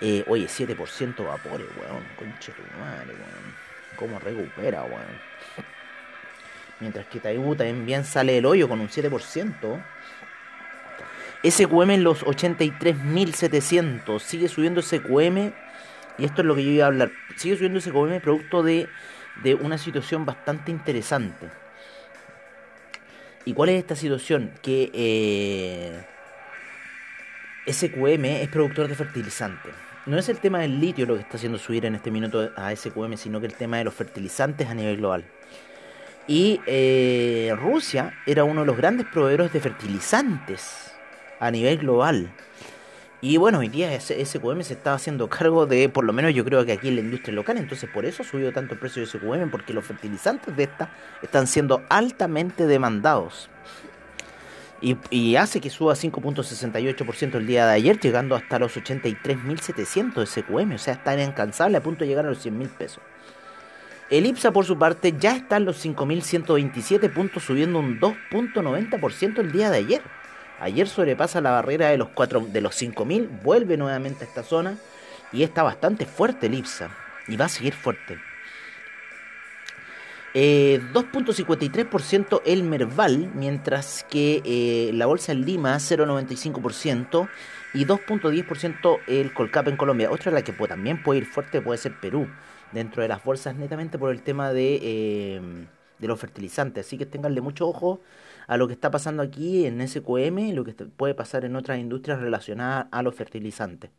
eh, 0.00 0.24
oye, 0.28 0.46
7% 0.46 1.26
vapores, 1.26 1.66
weón, 1.78 2.02
conche 2.16 2.52
tu 2.52 2.62
madre, 2.80 3.08
weón. 3.12 3.54
¿Cómo 3.96 4.18
recupera, 4.18 4.84
weón? 4.84 5.04
Mientras 6.80 7.04
que 7.08 7.20
Taibu 7.20 7.54
también 7.54 8.06
sale 8.06 8.38
el 8.38 8.46
hoyo 8.46 8.66
con 8.66 8.80
un 8.80 8.88
7%. 8.88 9.84
SQM 11.44 11.90
en 11.90 12.02
los 12.02 12.24
83.700. 12.24 14.18
Sigue 14.20 14.48
subiendo 14.48 14.80
SQM. 14.80 15.52
Y 16.16 16.24
esto 16.24 16.40
es 16.40 16.46
lo 16.46 16.54
que 16.54 16.64
yo 16.64 16.70
iba 16.70 16.84
a 16.84 16.88
hablar. 16.88 17.10
Sigue 17.36 17.56
subiendo 17.56 17.78
SQM 17.78 18.20
producto 18.22 18.62
de, 18.62 18.88
de 19.42 19.54
una 19.54 19.76
situación 19.76 20.24
bastante 20.24 20.70
interesante. 20.70 21.50
¿Y 23.46 23.54
cuál 23.54 23.68
es 23.68 23.78
esta 23.78 23.94
situación? 23.94 24.50
Que 24.60 24.90
eh, 24.92 26.02
SQM 27.72 28.24
es 28.24 28.48
productor 28.48 28.88
de 28.88 28.96
fertilizantes. 28.96 29.72
No 30.04 30.18
es 30.18 30.28
el 30.28 30.38
tema 30.38 30.58
del 30.58 30.80
litio 30.80 31.06
lo 31.06 31.14
que 31.14 31.20
está 31.20 31.36
haciendo 31.36 31.56
subir 31.56 31.86
en 31.86 31.94
este 31.94 32.10
minuto 32.10 32.50
a 32.56 32.74
SQM, 32.74 33.16
sino 33.16 33.38
que 33.40 33.46
el 33.46 33.54
tema 33.54 33.78
de 33.78 33.84
los 33.84 33.94
fertilizantes 33.94 34.68
a 34.68 34.74
nivel 34.74 34.96
global. 34.96 35.24
Y 36.26 36.60
eh, 36.66 37.54
Rusia 37.56 38.18
era 38.26 38.42
uno 38.42 38.62
de 38.62 38.66
los 38.66 38.76
grandes 38.76 39.06
proveedores 39.06 39.52
de 39.52 39.60
fertilizantes 39.60 40.92
a 41.38 41.48
nivel 41.52 41.78
global. 41.78 42.32
Y 43.22 43.38
bueno, 43.38 43.60
hoy 43.60 43.68
día 43.68 43.98
SQM 43.98 44.60
se 44.62 44.74
está 44.74 44.92
haciendo 44.92 45.28
cargo 45.28 45.64
de, 45.64 45.88
por 45.88 46.04
lo 46.04 46.12
menos 46.12 46.34
yo 46.34 46.44
creo 46.44 46.66
que 46.66 46.72
aquí 46.72 46.88
en 46.88 46.96
la 46.96 47.00
industria 47.00 47.34
local, 47.34 47.56
entonces 47.56 47.88
por 47.88 48.04
eso 48.04 48.22
ha 48.22 48.26
subido 48.26 48.52
tanto 48.52 48.74
el 48.74 48.80
precio 48.80 49.00
de 49.00 49.06
SQM, 49.06 49.50
porque 49.50 49.72
los 49.72 49.86
fertilizantes 49.86 50.54
de 50.54 50.64
esta 50.64 50.90
están 51.22 51.46
siendo 51.46 51.82
altamente 51.88 52.66
demandados. 52.66 53.48
Y, 54.82 55.36
hace 55.36 55.60
que 55.60 55.70
suba 55.70 55.94
5.68% 55.94 57.36
el 57.36 57.46
día 57.46 57.66
de 57.66 57.72
ayer, 57.72 57.98
llegando 57.98 58.34
hasta 58.34 58.58
los 58.58 58.76
83.700 58.76 60.14
de 60.14 60.26
SQM, 60.26 60.74
o 60.74 60.78
sea, 60.78 60.94
está 60.94 61.20
incansable 61.20 61.78
a 61.78 61.82
punto 61.82 62.04
de 62.04 62.08
llegar 62.08 62.26
a 62.26 62.28
los 62.28 62.44
100.000 62.44 62.68
pesos. 62.68 63.02
El 64.10 64.26
IPSA, 64.26 64.52
por 64.52 64.66
su 64.66 64.78
parte, 64.78 65.14
ya 65.18 65.34
está 65.34 65.56
en 65.56 65.64
los 65.64 65.84
5.127 65.84 67.12
puntos, 67.12 67.42
subiendo 67.42 67.78
un 67.78 67.98
2.90% 67.98 69.38
el 69.38 69.50
día 69.50 69.70
de 69.70 69.78
ayer. 69.78 70.02
Ayer 70.60 70.88
sobrepasa 70.88 71.40
la 71.40 71.50
barrera 71.50 71.88
de 71.88 71.98
los, 71.98 72.08
4, 72.08 72.46
de 72.48 72.60
los 72.60 72.74
5000, 72.74 73.28
vuelve 73.42 73.76
nuevamente 73.76 74.24
a 74.24 74.28
esta 74.28 74.42
zona 74.42 74.76
y 75.32 75.42
está 75.42 75.62
bastante 75.62 76.06
fuerte 76.06 76.46
el 76.46 76.54
IPSA 76.54 76.90
y 77.28 77.36
va 77.36 77.46
a 77.46 77.48
seguir 77.48 77.74
fuerte. 77.74 78.18
2.53% 80.34 82.42
eh, 82.44 82.52
el 82.52 82.62
Merval, 82.62 83.30
mientras 83.34 84.04
que 84.10 84.42
eh, 84.44 84.90
la 84.92 85.06
bolsa 85.06 85.32
en 85.32 85.46
Lima 85.46 85.74
0.95% 85.76 87.28
y 87.72 87.86
2.10% 87.86 89.00
el 89.06 89.32
Colcap 89.32 89.68
en 89.68 89.76
Colombia. 89.76 90.10
Otra 90.10 90.32
la 90.32 90.42
que 90.42 90.52
también 90.52 91.02
puede 91.02 91.20
ir 91.20 91.26
fuerte 91.26 91.62
puede 91.62 91.78
ser 91.78 91.98
Perú, 92.00 92.28
dentro 92.72 93.02
de 93.02 93.08
las 93.08 93.24
bolsas 93.24 93.56
netamente 93.56 93.98
por 93.98 94.10
el 94.10 94.20
tema 94.20 94.52
de, 94.52 94.78
eh, 94.82 95.40
de 95.98 96.06
los 96.06 96.20
fertilizantes. 96.20 96.86
Así 96.86 96.98
que 96.98 97.06
tenganle 97.06 97.40
mucho 97.40 97.66
ojo 97.66 98.00
a 98.46 98.56
lo 98.56 98.66
que 98.66 98.74
está 98.74 98.90
pasando 98.90 99.22
aquí 99.22 99.66
en 99.66 99.86
SQM 99.86 100.38
y 100.38 100.52
lo 100.52 100.64
que 100.64 100.72
puede 100.72 101.14
pasar 101.14 101.44
en 101.44 101.56
otras 101.56 101.78
industrias 101.78 102.20
relacionadas 102.20 102.86
a 102.90 103.02
los 103.02 103.14
fertilizantes. 103.14 103.90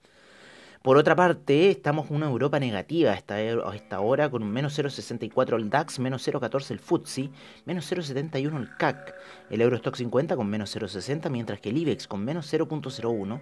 Por 0.87 0.95
otra 0.95 1.15
parte, 1.15 1.69
estamos 1.69 2.09
en 2.09 2.15
una 2.15 2.27
Europa 2.27 2.59
negativa 2.59 3.11
a 3.11 3.15
esta, 3.15 3.41
esta 3.41 3.99
hora, 3.99 4.29
con 4.29 4.43
un 4.43 4.51
menos 4.51 4.77
0,64 4.77 5.55
el 5.57 5.69
DAX, 5.69 5.99
menos 5.99 6.25
0,14 6.25 6.71
el 6.71 6.79
FTSE, 6.79 7.29
menos 7.65 7.91
0,71 7.91 8.57
el 8.57 8.77
CAC, 8.77 9.13
el 9.49 9.61
Eurostock 9.61 9.95
50 9.95 10.35
con 10.35 10.47
menos 10.47 10.73
0,60, 10.73 11.29
mientras 11.29 11.59
que 11.59 11.71
el 11.71 11.77
IBEX 11.77 12.07
con 12.07 12.23
menos 12.23 12.53
0,01, 12.53 13.41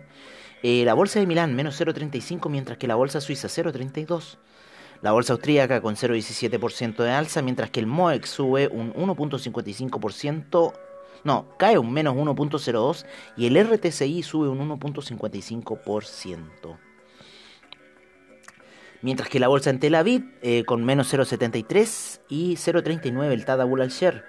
eh, 0.63 0.83
la 0.85 0.93
Bolsa 0.93 1.19
de 1.19 1.27
Milán 1.27 1.55
menos 1.55 1.79
0,35, 1.79 2.49
mientras 2.49 2.77
que 2.77 2.87
la 2.87 2.95
Bolsa 2.95 3.21
Suiza 3.21 3.47
0,32. 3.47 4.37
La 5.01 5.11
bolsa 5.11 5.33
austríaca 5.33 5.81
con 5.81 5.95
0,17% 5.95 7.03
de 7.03 7.11
alza, 7.11 7.43
mientras 7.43 7.69
que 7.69 7.79
el 7.79 7.85
MOEX 7.85 8.29
sube 8.29 8.69
un 8.69 8.93
1.55% 8.93 10.73
no, 11.25 11.47
cae 11.57 11.77
un 11.79 11.91
menos 11.91 12.15
1.02 12.15 13.05
y 13.35 13.47
el 13.47 13.57
RTCI 13.57 14.21
sube 14.21 14.47
un 14.47 14.59
1.55%. 14.69 16.77
Mientras 19.01 19.27
que 19.27 19.39
la 19.39 19.47
bolsa 19.47 19.71
en 19.71 19.79
Tel 19.79 19.95
Aviv 19.95 20.23
eh, 20.43 20.63
con 20.65 20.85
menos 20.85 21.11
0.73 21.11 22.19
y 22.29 22.57
0.39 22.57 23.31
el 23.31 23.43
Tadabul 23.43 23.81
al 23.81 23.89
share. 23.89 24.23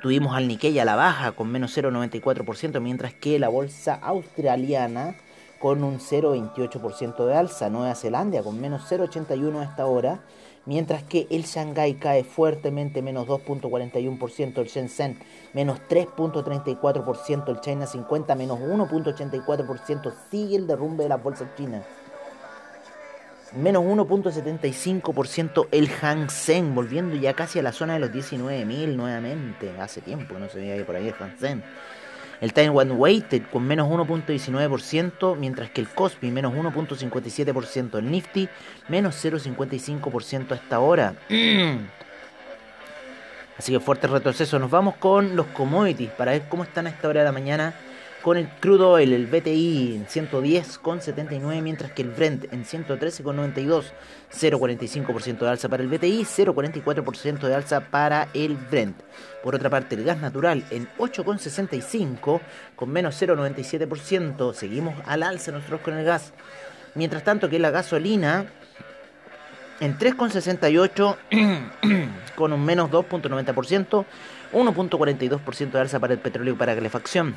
Tuvimos 0.00 0.34
al 0.34 0.48
Nikkei 0.48 0.78
a 0.78 0.86
la 0.86 0.96
baja 0.96 1.32
con 1.32 1.52
menos 1.52 1.76
0.94%, 1.76 2.80
mientras 2.80 3.12
que 3.12 3.38
la 3.38 3.50
bolsa 3.50 3.94
australiana 3.94 5.16
con 5.58 5.84
un 5.84 5.98
0.28% 5.98 7.26
de 7.26 7.34
alza. 7.34 7.68
Nueva 7.68 7.94
Zelanda 7.94 8.42
con 8.42 8.58
menos 8.58 8.90
0.81 8.90 9.60
a 9.60 9.64
esta 9.64 9.84
hora 9.84 10.22
mientras 10.66 11.02
que 11.02 11.26
el 11.30 11.44
Shanghai 11.44 11.94
cae 11.94 12.24
fuertemente, 12.24 13.02
menos 13.02 13.26
2.41%, 13.26 14.58
el 14.58 14.66
Shenzhen 14.66 15.18
menos 15.52 15.80
3.34%, 15.88 17.48
el 17.48 17.60
China 17.60 17.86
50 17.86 18.34
menos 18.34 18.58
1.84%, 18.60 20.12
sigue 20.30 20.56
el 20.56 20.66
derrumbe 20.66 21.04
de 21.04 21.08
las 21.08 21.22
bolsas 21.22 21.48
chinas. 21.56 21.84
menos 23.56 23.82
1.75% 23.82 25.66
el 25.72 25.88
Hang 25.88 26.30
Seng, 26.30 26.74
volviendo 26.74 27.16
ya 27.16 27.34
casi 27.34 27.58
a 27.58 27.62
la 27.62 27.72
zona 27.72 27.94
de 27.94 28.00
los 28.00 28.10
19.000 28.10 28.94
nuevamente. 28.94 29.72
Hace 29.80 30.00
tiempo 30.00 30.34
que 30.34 30.40
no 30.40 30.48
se 30.48 30.58
veía 30.58 30.86
por 30.86 30.94
ahí 30.94 31.08
el 31.08 31.14
Hang 31.14 31.36
Seng. 31.38 31.62
El 32.40 32.52
Taiwan 32.52 32.92
Weighted 32.92 33.42
con 33.52 33.66
menos 33.66 33.88
1.19%, 33.88 35.36
mientras 35.36 35.70
que 35.70 35.80
el 35.80 35.88
Cospi 35.88 36.30
menos 36.30 36.54
1.57%. 36.54 37.98
El 37.98 38.10
Nifty 38.10 38.48
menos 38.88 39.22
0.55% 39.22 40.52
a 40.52 40.54
esta 40.54 40.80
hora. 40.80 41.14
Así 43.58 43.72
que 43.72 43.80
fuerte 43.80 44.06
retroceso. 44.06 44.58
Nos 44.58 44.70
vamos 44.70 44.94
con 44.96 45.36
los 45.36 45.46
commodities 45.48 46.10
para 46.12 46.32
ver 46.32 46.48
cómo 46.48 46.62
están 46.62 46.86
a 46.86 46.90
esta 46.90 47.08
hora 47.08 47.20
de 47.20 47.26
la 47.26 47.32
mañana 47.32 47.74
con 48.22 48.36
el 48.36 48.48
crudo 48.48 48.98
el 48.98 49.26
BTI 49.26 49.96
en 49.96 50.06
110,79, 50.06 51.62
mientras 51.62 51.92
que 51.92 52.02
el 52.02 52.10
Brent 52.10 52.52
en 52.52 52.64
113,92, 52.64 53.84
0,45% 54.32 55.38
de 55.38 55.48
alza 55.48 55.68
para 55.68 55.82
el 55.82 55.88
BTI, 55.88 56.24
0,44% 56.24 57.40
de 57.40 57.54
alza 57.54 57.80
para 57.80 58.28
el 58.34 58.56
Brent. 58.56 59.00
Por 59.42 59.54
otra 59.54 59.70
parte, 59.70 59.94
el 59.94 60.04
gas 60.04 60.20
natural 60.20 60.64
en 60.70 60.88
8,65, 60.98 62.40
con 62.76 62.90
menos 62.90 63.20
0,97%, 63.20 64.52
seguimos 64.52 64.94
al 65.06 65.22
alza 65.22 65.52
nosotros 65.52 65.80
con 65.80 65.96
el 65.96 66.04
gas. 66.04 66.32
Mientras 66.94 67.24
tanto 67.24 67.48
que 67.48 67.58
la 67.58 67.70
gasolina 67.70 68.46
en 69.80 69.96
3,68 69.98 71.16
con 72.36 72.52
un 72.52 72.64
menos 72.64 72.90
2,90%, 72.90 74.04
1,42% 74.52 75.70
de 75.70 75.80
alza 75.80 75.98
para 76.00 76.12
el 76.12 76.18
petróleo 76.18 76.54
y 76.54 76.56
para 76.56 76.74
calefacción 76.74 77.34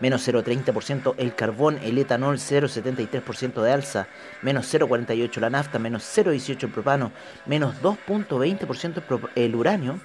menos 0.00 0.26
0,30% 0.26 1.14
el 1.18 1.34
carbón, 1.34 1.78
el 1.82 1.98
etanol 1.98 2.38
0,73% 2.38 3.62
de 3.62 3.72
alza, 3.72 4.06
menos 4.42 4.72
0,48% 4.72 5.40
la 5.40 5.50
nafta, 5.50 5.78
menos 5.78 6.02
0,18% 6.04 6.64
el 6.64 6.70
propano, 6.70 7.12
menos 7.46 7.74
2,20% 7.82 9.30
el 9.34 9.54
uranio, 9.54 10.00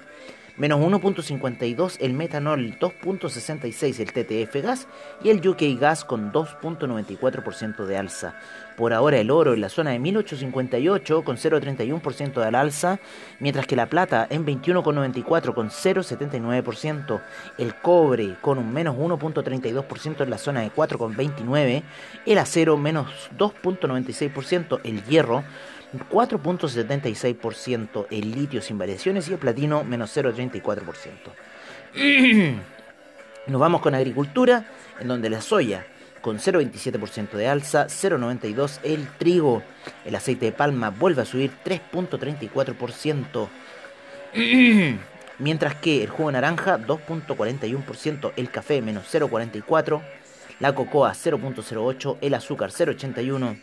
menos 0.58 0.80
1.52 0.80 1.98
el 2.00 2.14
metanol, 2.14 2.78
2.66 2.80 4.00
el 4.00 4.14
TTF 4.14 4.56
gas 4.64 4.88
y 5.24 5.30
el 5.30 5.48
UK 5.48 5.80
gas 5.80 6.06
con 6.06 6.32
2.94% 6.32 7.86
de 7.86 7.98
alza. 7.98 8.36
Por 8.78 8.94
ahora 8.94 9.18
el 9.18 9.32
oro 9.32 9.54
en 9.54 9.62
la 9.62 9.70
zona 9.70 9.92
de 9.92 10.00
1858 10.00 11.24
con 11.24 11.38
0.31% 11.38 12.34
de 12.34 12.58
alza, 12.58 13.00
mientras 13.40 13.68
que 13.68 13.76
la 13.76 13.88
plata 13.88 14.28
en 14.30 14.46
21.94 14.46 15.54
con 15.54 15.70
0.79%, 15.70 17.22
el 17.58 17.76
cobre 17.76 18.36
con 18.42 18.58
un 18.58 18.74
menos 18.74 18.96
1.32% 18.96 20.22
en 20.22 20.30
la 20.30 20.38
zona 20.38 20.62
de 20.62 20.72
4.29, 20.72 21.84
el 22.26 22.38
acero 22.38 22.78
menos 22.78 23.30
2.96%, 23.38 24.82
el 24.84 25.04
hierro 25.06 25.44
4.76%, 26.10 28.08
el 28.10 28.32
litio 28.32 28.62
sin 28.62 28.78
variaciones 28.78 29.28
y 29.28 29.34
el 29.34 29.40
platino 29.40 29.84
menos 29.84 30.16
0.34%. 30.16 31.02
Nos 33.48 33.60
vamos 33.60 33.82
con 33.82 33.94
agricultura, 33.94 34.66
en 35.00 35.08
donde 35.08 35.30
la 35.30 35.42
soya 35.42 35.86
con 36.24 36.38
0.27% 36.40 37.32
de 37.32 37.48
alza, 37.50 37.88
0.92% 37.88 38.80
el 38.84 39.08
trigo, 39.18 39.62
el 40.06 40.16
aceite 40.16 40.46
de 40.46 40.52
palma 40.54 40.90
vuelve 40.90 41.22
a 41.22 41.26
subir 41.26 41.52
3.34%, 41.66 43.50
mientras 45.40 45.76
que 45.76 46.02
el 46.02 46.10
jugo 46.10 46.30
de 46.30 46.34
naranja 46.34 46.80
2.41%, 46.80 48.32
el 48.38 48.50
café 48.50 48.82
menos 48.82 49.14
0.44%, 49.14 50.02
la 50.62 50.74
cocoa 50.74 51.12
0.08%, 51.12 52.18
el 52.22 52.34
azúcar 52.34 52.72
0.81%, 52.72 53.58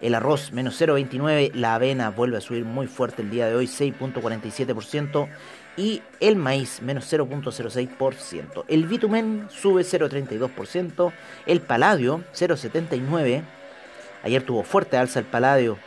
el 0.00 0.14
arroz 0.14 0.52
menos 0.52 0.80
0,29, 0.80 1.52
la 1.54 1.74
avena 1.74 2.10
vuelve 2.10 2.38
a 2.38 2.40
subir 2.40 2.64
muy 2.64 2.86
fuerte 2.86 3.22
el 3.22 3.30
día 3.30 3.46
de 3.46 3.54
hoy 3.54 3.66
6.47% 3.66 5.28
y 5.76 6.02
el 6.20 6.36
maíz 6.36 6.82
menos 6.82 7.12
0.06%. 7.12 8.64
El 8.68 8.86
bitumen 8.86 9.46
sube 9.50 9.82
0.32%, 9.82 11.12
el 11.46 11.60
paladio 11.60 12.22
0.79, 12.34 13.42
ayer 14.22 14.42
tuvo 14.42 14.62
fuerte 14.62 14.96
alza 14.96 15.20
el 15.20 15.26
paladio. 15.26 15.78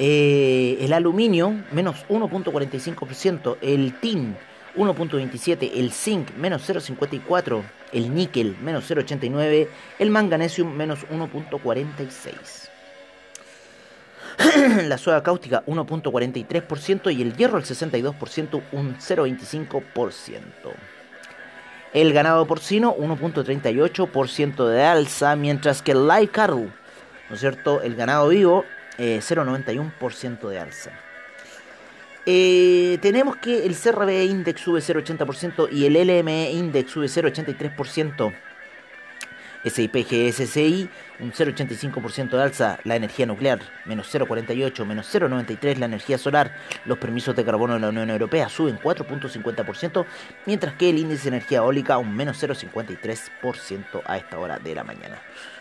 Eh, 0.00 0.78
el 0.80 0.92
aluminio 0.92 1.52
menos 1.72 2.06
1.45%, 2.08 3.56
el 3.60 3.98
tin 3.98 4.36
1.27, 4.78 5.72
el 5.74 5.92
zinc 5.92 6.34
menos 6.36 6.68
0.54, 6.68 7.62
el 7.92 8.14
níquel 8.14 8.56
menos 8.62 8.88
0.89, 8.88 9.68
el 9.98 10.10
manganesium 10.10 10.72
menos 10.72 11.04
1.46. 11.08 12.68
la 14.86 14.98
soda 14.98 15.22
cáustica 15.22 15.64
1.43% 15.66 17.12
y 17.14 17.22
el 17.22 17.36
hierro 17.36 17.58
el 17.58 17.64
62%, 17.64 18.62
un 18.72 18.96
0.25%. 18.96 20.42
El 21.92 22.12
ganado 22.12 22.46
porcino 22.46 22.94
1.38% 22.96 24.68
de 24.68 24.84
alza, 24.84 25.34
mientras 25.36 25.82
que 25.82 25.92
el 25.92 26.06
live 26.06 26.28
cattle, 26.28 26.70
¿no 27.28 27.34
es 27.34 27.40
cierto? 27.40 27.82
El 27.82 27.96
ganado 27.96 28.28
vivo 28.28 28.64
0.91% 28.98 30.46
eh, 30.46 30.50
de 30.50 30.58
alza. 30.60 31.07
Eh, 32.30 32.98
tenemos 33.00 33.36
que 33.36 33.64
el 33.64 33.74
CRB 33.74 34.24
Index 34.24 34.60
sube 34.60 34.80
0,80% 34.80 35.70
y 35.72 35.86
el 35.86 35.94
LME 35.94 36.50
Index 36.50 36.90
sube 36.90 37.06
0,83%. 37.06 38.34
SIP 39.64 39.94
GSCI 39.94 40.90
un 41.20 41.32
0,85% 41.32 42.36
de 42.36 42.42
alza, 42.42 42.78
la 42.84 42.96
energía 42.96 43.24
nuclear 43.24 43.60
menos 43.86 44.14
0,48, 44.14 44.84
menos 44.84 45.14
0,93 45.14 45.78
la 45.78 45.86
energía 45.86 46.18
solar, 46.18 46.54
los 46.84 46.98
permisos 46.98 47.34
de 47.34 47.46
carbono 47.46 47.74
de 47.74 47.80
la 47.80 47.88
Unión 47.88 48.10
Europea 48.10 48.50
suben 48.50 48.78
4,50%, 48.78 50.04
mientras 50.44 50.74
que 50.74 50.90
el 50.90 50.98
índice 50.98 51.30
de 51.30 51.36
energía 51.36 51.58
eólica 51.58 51.96
un 51.96 52.14
menos 52.14 52.42
0,53% 52.42 54.02
a 54.04 54.18
esta 54.18 54.38
hora 54.38 54.58
de 54.58 54.74
la 54.74 54.84
mañana. 54.84 55.18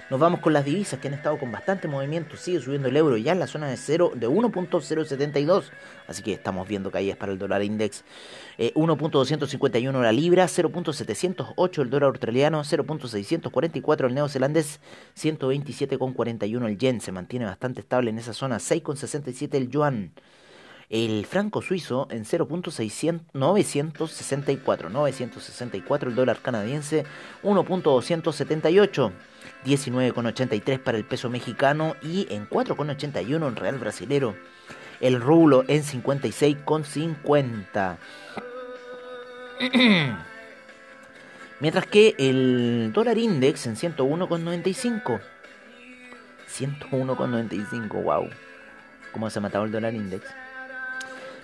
Nos 0.09 0.21
vamos 0.21 0.39
con 0.39 0.53
las 0.53 0.63
divisas 0.63 1.01
que 1.01 1.09
han 1.09 1.15
estado 1.15 1.37
con 1.37 1.51
bastante 1.51 1.89
movimiento. 1.89 2.37
Sigue 2.37 2.61
subiendo 2.61 2.87
el 2.87 2.95
euro 2.95 3.17
ya 3.17 3.33
en 3.33 3.39
la 3.39 3.47
zona 3.47 3.67
de 3.67 3.75
0 3.75 4.13
de 4.15 4.29
1.072. 4.29 5.65
Así 6.07 6.23
que 6.23 6.31
estamos 6.31 6.65
viendo 6.65 6.91
caídas 6.91 7.17
para 7.17 7.33
el 7.33 7.37
dólar 7.37 7.61
index. 7.61 8.05
1.251 8.57 9.75
eh, 9.75 9.91
la 10.01 10.13
libra, 10.13 10.45
0.708 10.45 11.81
el 11.81 11.89
dólar 11.89 12.11
australiano, 12.11 12.63
0.644 12.63 14.05
el 14.05 14.15
neozelandés, 14.15 14.79
127.41 15.17 16.65
el 16.65 16.77
yen. 16.77 17.01
Se 17.01 17.11
mantiene 17.11 17.43
bastante 17.43 17.81
estable 17.81 18.09
en 18.09 18.19
esa 18.19 18.31
zona. 18.31 18.59
6.67 18.59 19.55
el 19.55 19.69
yuan. 19.69 20.13
El 20.89 21.25
franco 21.25 21.61
suizo 21.61 22.07
en 22.11 22.23
0.964, 22.23 24.89
964 24.89 26.09
el 26.09 26.15
dólar 26.15 26.37
canadiense, 26.41 27.03
1.278. 27.43 29.11
19,83 29.65 30.79
para 30.79 30.97
el 30.97 31.05
peso 31.05 31.29
mexicano 31.29 31.95
y 32.01 32.27
en 32.29 32.49
4,81 32.49 33.47
el 33.47 33.55
real 33.55 33.77
brasilero. 33.77 34.35
El 34.99 35.21
rublo 35.21 35.63
en 35.67 35.83
56,50. 35.83 37.97
Mientras 41.59 41.87
que 41.87 42.13
el 42.19 42.91
dólar 42.93 43.17
index 43.17 43.65
en 43.67 43.75
101,95. 43.75 45.19
101,95, 46.47 48.03
wow. 48.03 48.29
¿Cómo 49.11 49.29
se 49.29 49.39
ha 49.39 49.41
matado 49.41 49.65
el 49.65 49.71
dólar 49.71 49.93
index? 49.93 50.23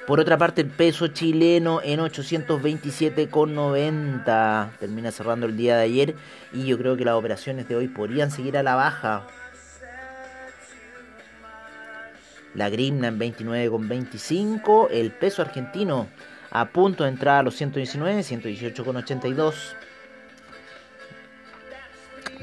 Por 0.07 0.19
otra 0.19 0.37
parte, 0.37 0.61
el 0.61 0.67
peso 0.67 1.07
chileno 1.07 1.79
en 1.81 2.01
827,90 2.01 4.77
termina 4.77 5.11
cerrando 5.11 5.45
el 5.45 5.55
día 5.55 5.77
de 5.77 5.83
ayer 5.83 6.15
y 6.51 6.65
yo 6.65 6.77
creo 6.77 6.97
que 6.97 7.05
las 7.05 7.15
operaciones 7.15 7.69
de 7.69 7.77
hoy 7.77 7.87
podrían 7.87 8.29
seguir 8.29 8.57
a 8.57 8.63
la 8.63 8.75
baja. 8.75 9.25
La 12.53 12.69
grimna 12.69 13.07
en 13.07 13.17
29,25, 13.17 14.89
el 14.91 15.11
peso 15.11 15.41
argentino 15.41 16.09
a 16.51 16.65
punto 16.65 17.05
de 17.05 17.09
entrar 17.09 17.39
a 17.39 17.43
los 17.43 17.55
119, 17.55 18.19
118,82. 18.21 19.53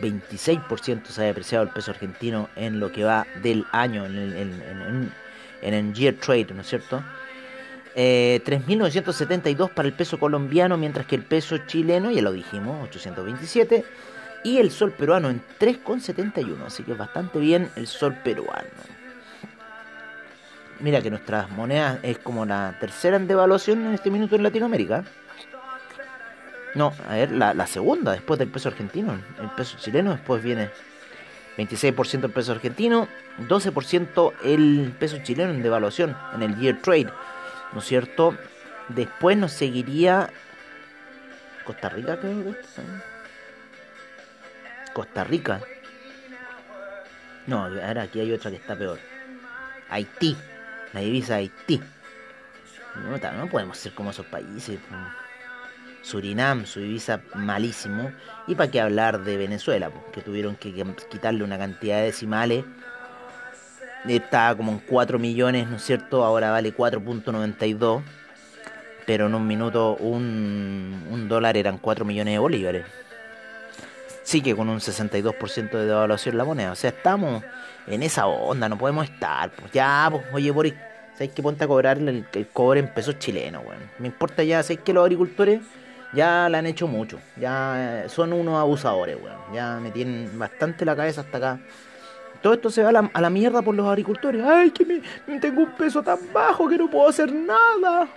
26% 0.01 1.05
se 1.05 1.23
ha 1.23 1.27
depreciado 1.27 1.65
el 1.65 1.71
peso 1.71 1.91
argentino 1.91 2.49
en 2.57 2.81
lo 2.81 2.91
que 2.91 3.05
va 3.05 3.27
del 3.43 3.67
año, 3.71 4.07
en 4.07 4.17
el, 4.17 4.33
en, 4.33 5.13
en 5.61 5.75
el 5.75 5.93
year 5.93 6.15
trade, 6.15 6.55
¿no 6.55 6.63
es 6.63 6.69
cierto? 6.69 7.05
3.972 7.95 9.69
eh, 9.69 9.73
para 9.75 9.89
el 9.89 9.95
peso 9.95 10.19
colombiano, 10.19 10.77
mientras 10.77 11.07
que 11.07 11.17
el 11.17 11.23
peso 11.23 11.59
chileno, 11.67 12.11
ya 12.11 12.23
lo 12.23 12.33
dijimos, 12.33 12.89
827. 12.89 13.85
Y 14.43 14.59
el 14.59 14.71
sol 14.71 14.93
peruano 14.93 15.29
en 15.29 15.43
3,71. 15.59 16.67
Así 16.67 16.83
que 16.83 16.95
bastante 16.95 17.39
bien 17.39 17.71
el 17.77 17.87
sol 17.87 18.17
peruano. 18.25 18.69
Mira 20.81 21.03
que 21.03 21.11
nuestras 21.11 21.51
monedas 21.51 21.99
es 22.03 22.19
como 22.19 22.47
la 22.47 22.77
tercera 22.81 23.17
en 23.17 23.27
devaluación 23.27 23.87
en 23.87 23.95
este 23.95 24.11
minuto 24.11 24.37
en 24.37 24.43
Latinoamérica. 24.43 25.05
No, 26.75 26.95
a 27.07 27.17
ver, 27.17 27.33
la, 27.33 27.53
la 27.53 27.67
segunda 27.67 28.13
después 28.13 28.39
del 28.39 28.49
peso 28.49 28.69
argentino. 28.71 29.21
El 29.39 29.51
peso 29.51 29.77
chileno 29.79 30.13
después 30.13 30.43
viene 30.43 30.71
26% 31.59 32.25
el 32.25 32.31
peso 32.31 32.53
argentino, 32.53 33.09
12% 33.49 34.33
el 34.45 34.95
peso 34.99 35.19
chileno 35.23 35.51
en 35.51 35.63
devaluación 35.63 36.17
en 36.35 36.43
el 36.43 36.57
year 36.59 36.79
trade, 36.81 37.11
¿no 37.73 37.81
es 37.81 37.85
cierto? 37.85 38.37
Después 38.89 39.37
nos 39.37 39.53
seguiría 39.53 40.31
Costa 41.65 41.89
Rica, 41.89 42.19
creo 42.19 42.45
que 42.45 42.55
Costa 44.93 45.25
Rica. 45.25 45.61
No, 47.47 47.65
ahora 47.65 48.03
aquí 48.03 48.21
hay 48.21 48.33
otra 48.33 48.51
que 48.51 48.57
está 48.57 48.77
peor. 48.77 48.99
Haití, 49.89 50.37
la 50.93 51.01
divisa 51.01 51.35
de 51.35 51.41
Haití. 51.41 51.81
No, 52.97 53.17
no 53.17 53.47
podemos 53.49 53.79
ser 53.79 53.93
como 53.93 54.11
esos 54.11 54.27
países. 54.27 54.79
Surinam, 56.03 56.67
su 56.67 56.81
divisa 56.81 57.21
malísimo. 57.35 58.13
Y 58.47 58.55
para 58.55 58.71
qué 58.71 58.81
hablar 58.81 59.23
de 59.23 59.37
Venezuela, 59.37 59.91
que 60.13 60.23
tuvieron 60.23 60.57
que 60.57 60.73
quitarle 61.09 61.45
una 61.45 61.59
cantidad 61.59 61.99
de 61.99 62.05
decimales. 62.05 62.65
Estaba 64.09 64.57
como 64.57 64.73
en 64.73 64.79
4 64.79 65.19
millones, 65.19 65.69
¿no 65.69 65.77
es 65.77 65.83
cierto? 65.83 66.25
Ahora 66.25 66.51
vale 66.51 66.75
4.92. 66.75 68.03
Pero 69.07 69.27
en 69.27 69.35
un 69.35 69.47
minuto 69.47 69.97
un, 69.97 71.07
un 71.11 71.29
dólar 71.29 71.57
eran 71.57 71.79
4 71.79 72.05
millones 72.05 72.35
de 72.35 72.39
bolívares. 72.39 72.87
Sí 74.23 74.41
que 74.41 74.55
con 74.55 74.69
un 74.69 74.79
62% 74.79 75.71
de 75.71 75.87
devaluación 75.87 76.37
la 76.37 76.45
moneda. 76.45 76.73
O 76.73 76.77
sea, 76.77 76.91
estamos 76.91 77.43
en 77.87 78.03
esa 78.03 78.27
onda, 78.27 78.69
no 78.69 78.79
podemos 78.79 79.05
estar. 79.05 79.51
Pues 79.51 79.73
ya, 79.73 80.09
pues, 80.11 80.23
oye, 80.33 80.51
Boris, 80.51 80.75
¿sabes 81.15 81.31
qué 81.35 81.43
ponte 81.43 81.65
a 81.65 81.67
cobrar 81.67 81.99
el, 81.99 82.27
cobre 82.53 82.81
en 82.81 82.89
pesos 82.89 83.19
chilenos, 83.19 83.65
weón? 83.67 83.81
Me 83.99 84.07
importa 84.09 84.43
ya, 84.43 84.63
¿sabes 84.63 84.81
que 84.81 84.93
los 84.93 85.03
agricultores 85.03 85.61
ya 86.13 86.49
la 86.49 86.59
han 86.59 86.67
hecho 86.67 86.87
mucho? 86.87 87.19
Ya 87.37 88.05
son 88.09 88.33
unos 88.33 88.59
abusadores, 88.59 89.17
weón. 89.23 89.39
Ya 89.53 89.79
me 89.81 89.91
tienen 89.91 90.39
bastante 90.39 90.85
la 90.85 90.95
cabeza 90.95 91.23
hasta 91.23 91.39
acá. 91.39 91.61
Todo 92.43 92.55
esto 92.55 92.71
se 92.71 92.83
va 92.83 92.89
a 92.89 93.21
la, 93.21 93.31
mierda 93.31 93.61
por 93.61 93.75
los 93.75 93.87
agricultores. 93.87 94.43
Ay, 94.43 94.71
que 94.71 94.85
me, 94.85 95.41
tengo 95.41 95.63
un 95.63 95.73
peso 95.73 96.03
tan 96.03 96.19
bajo 96.33 96.69
que 96.69 96.79
no 96.79 96.89
puedo 96.89 97.09
hacer 97.09 97.33
nada. 97.33 98.09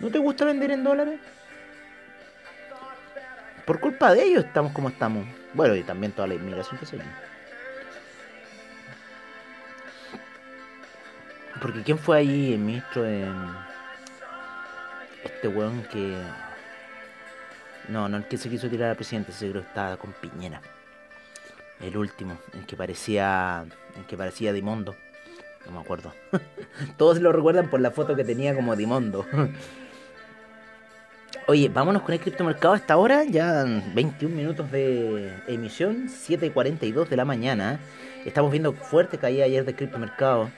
¿No 0.00 0.10
te 0.10 0.18
gusta 0.18 0.46
vender 0.46 0.70
en 0.70 0.82
dólares? 0.82 1.20
Por 3.66 3.80
culpa 3.80 4.12
de 4.12 4.24
ellos 4.24 4.44
estamos 4.44 4.72
como 4.72 4.88
estamos. 4.88 5.26
Bueno, 5.52 5.74
y 5.76 5.82
también 5.82 6.12
toda 6.12 6.26
la 6.26 6.34
inmigración 6.34 6.80
que 6.80 6.86
se 6.86 6.96
llama. 6.96 7.12
Porque 11.60 11.82
¿quién 11.82 11.98
fue 11.98 12.18
ahí 12.18 12.54
el 12.54 12.58
ministro 12.58 13.02
de... 13.02 13.30
Este 15.22 15.48
weón 15.48 15.82
que... 15.84 16.16
No, 17.88 18.08
no 18.08 18.16
el 18.16 18.24
que 18.24 18.38
se 18.38 18.48
quiso 18.48 18.68
tirar 18.68 18.90
al 18.90 18.96
presidente, 18.96 19.32
ese 19.32 19.50
creo 19.50 19.62
estaba 19.62 19.96
con 19.96 20.12
Piñera. 20.12 20.60
El 21.82 21.96
último, 21.96 22.38
el 22.54 22.64
que 22.66 22.76
parecía... 22.76 23.64
El 23.96 24.06
que 24.06 24.16
parecía 24.16 24.52
Dimondo. 24.52 24.94
No 25.66 25.72
me 25.72 25.80
acuerdo. 25.80 26.12
Todos 26.96 27.20
lo 27.20 27.32
recuerdan 27.32 27.68
por 27.68 27.80
la 27.80 27.90
foto 27.90 28.16
que 28.16 28.24
tenía 28.24 28.54
como 28.54 28.76
Dimondo. 28.76 29.26
Oye, 31.48 31.68
vámonos 31.68 32.02
con 32.02 32.14
el 32.14 32.20
criptomercado 32.20 32.74
a 32.74 32.76
esta 32.76 32.96
hora, 32.96 33.24
ya 33.24 33.64
21 33.94 34.34
minutos 34.34 34.70
de 34.70 35.34
emisión, 35.48 36.08
7.42 36.08 37.08
de 37.08 37.16
la 37.16 37.24
mañana. 37.24 37.80
Estamos 38.24 38.52
viendo 38.52 38.72
fuerte 38.72 39.18
caída 39.18 39.44
ayer 39.44 39.64
del 39.64 39.74
criptomercado. 39.74 40.50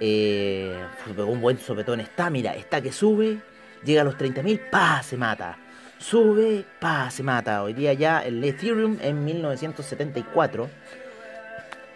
Eh, 0.00 0.74
un 1.18 1.40
buen 1.40 1.58
sopetón. 1.58 2.00
Está, 2.00 2.30
mira, 2.30 2.54
está 2.54 2.80
que 2.80 2.92
sube, 2.92 3.40
llega 3.84 4.00
a 4.00 4.04
los 4.04 4.16
30.000, 4.16 4.70
pa, 4.70 5.02
se 5.02 5.18
mata. 5.18 5.58
Sube, 5.98 6.64
pa, 6.78 7.10
se 7.10 7.22
mata. 7.22 7.62
Hoy 7.62 7.72
día 7.72 7.92
ya 7.92 8.20
el 8.20 8.42
Ethereum 8.44 8.98
en 9.00 9.24
1974. 9.24 10.68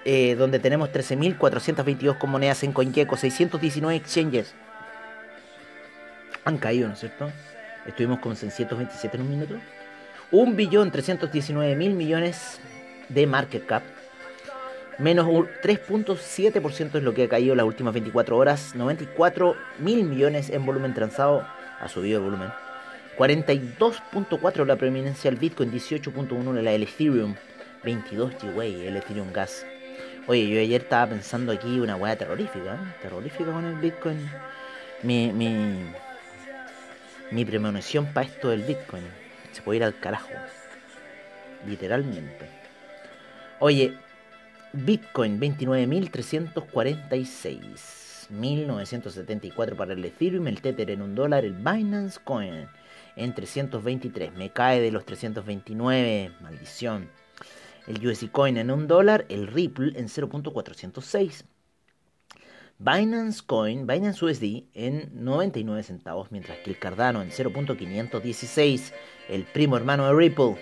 Eh, 0.04 0.34
donde 0.34 0.58
tenemos 0.58 0.90
13.422 0.90 2.16
con 2.16 2.30
monedas 2.30 2.62
en 2.62 2.72
CoinGecko, 2.72 3.16
619 3.16 3.96
exchanges. 3.96 4.54
Han 6.44 6.56
caído, 6.56 6.88
¿no 6.88 6.94
es 6.94 7.00
cierto? 7.00 7.30
Estuvimos 7.86 8.20
con 8.20 8.34
627 8.34 9.16
en 9.16 9.22
un 9.22 9.30
minuto. 9.30 9.54
1.319.000 10.32 11.76
millones 11.76 12.60
de 13.10 13.26
market 13.26 13.66
cap. 13.66 13.82
Menos 14.98 15.26
3.7% 15.26 16.96
es 16.96 17.02
lo 17.02 17.14
que 17.14 17.24
ha 17.24 17.28
caído 17.28 17.54
las 17.54 17.66
últimas 17.66 17.92
24 17.92 18.36
horas. 18.36 18.74
94 18.74 19.56
mil 19.78 20.04
millones 20.04 20.50
en 20.50 20.64
volumen 20.64 20.94
transado. 20.94 21.46
Ha 21.80 21.88
subido 21.88 22.18
el 22.18 22.24
volumen. 22.24 22.50
42.4 23.16 24.66
la 24.66 24.76
preeminencia 24.76 25.30
del 25.30 25.38
Bitcoin. 25.38 25.70
18.1 25.72 26.62
la 26.62 26.70
del 26.70 26.84
Ethereum. 26.84 27.34
22 27.84 28.32
G-Way, 28.34 28.86
el 28.86 28.96
Ethereum 28.96 29.30
Gas. 29.32 29.66
Oye, 30.26 30.48
yo 30.48 30.58
ayer 30.60 30.82
estaba 30.82 31.06
pensando 31.08 31.52
aquí 31.52 31.80
una 31.80 31.96
hueá 31.96 32.16
terrorífica. 32.16 32.74
¿eh? 32.74 32.78
Terrorífica 33.02 33.52
con 33.52 33.64
el 33.64 33.76
Bitcoin. 33.76 34.30
Mi, 35.02 35.32
mi, 35.32 35.86
mi 37.30 37.44
premonición 37.44 38.06
para 38.12 38.26
esto 38.26 38.50
del 38.50 38.62
Bitcoin. 38.62 39.04
Se 39.52 39.62
puede 39.62 39.78
ir 39.78 39.84
al 39.84 39.98
carajo. 39.98 40.28
Literalmente. 41.66 42.48
Oye, 43.58 43.94
Bitcoin 44.72 45.40
29.346. 45.40 48.28
1974 48.30 49.76
para 49.76 49.94
el 49.94 50.04
Ethereum, 50.04 50.46
el 50.46 50.60
Tether 50.60 50.90
en 50.90 51.02
un 51.02 51.16
dólar, 51.16 51.44
el 51.44 51.54
Binance 51.54 52.20
Coin 52.22 52.68
en 53.20 53.34
323. 53.34 54.34
Me 54.34 54.50
cae 54.50 54.80
de 54.80 54.90
los 54.90 55.04
329, 55.04 56.32
maldición. 56.40 57.10
El 57.86 58.06
USD 58.06 58.30
Coin 58.30 58.56
en 58.56 58.70
un 58.70 58.86
dólar, 58.86 59.26
el 59.28 59.46
Ripple 59.46 59.92
en 59.98 60.06
0.406. 60.06 61.44
Binance 62.78 63.42
Coin, 63.44 63.86
Binance 63.86 64.24
USD 64.24 64.64
en 64.72 65.10
99 65.12 65.82
centavos, 65.82 66.32
mientras 66.32 66.58
que 66.58 66.70
el 66.70 66.78
Cardano 66.78 67.20
en 67.20 67.30
0.516, 67.30 68.92
el 69.28 69.44
primo 69.44 69.76
hermano 69.76 70.06
de 70.06 70.14
Ripple. 70.14 70.56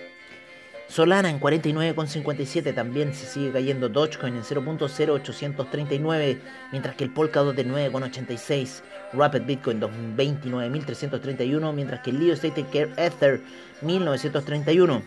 Solana 0.89 1.29
en 1.29 1.39
49,57 1.39 2.75
también 2.75 3.15
se 3.15 3.27
sigue 3.27 3.53
cayendo 3.53 3.91
Dogecoin 3.91 4.37
en 4.37 4.43
0.0839, 4.43 6.39
mientras 6.73 6.97
que 6.97 7.05
el 7.05 7.13
Polkadot 7.13 7.55
de 7.55 7.67
9,86, 7.67 8.81
Rapid 9.13 9.43
Bitcoin 9.43 9.81
29.331, 9.81 11.75
mientras 11.75 12.01
que 12.01 12.09
el 12.11 12.19
Leo 12.19 12.33
State 12.33 12.65
Care 12.73 12.91
Ether 12.97 13.43
1931. 13.83 15.03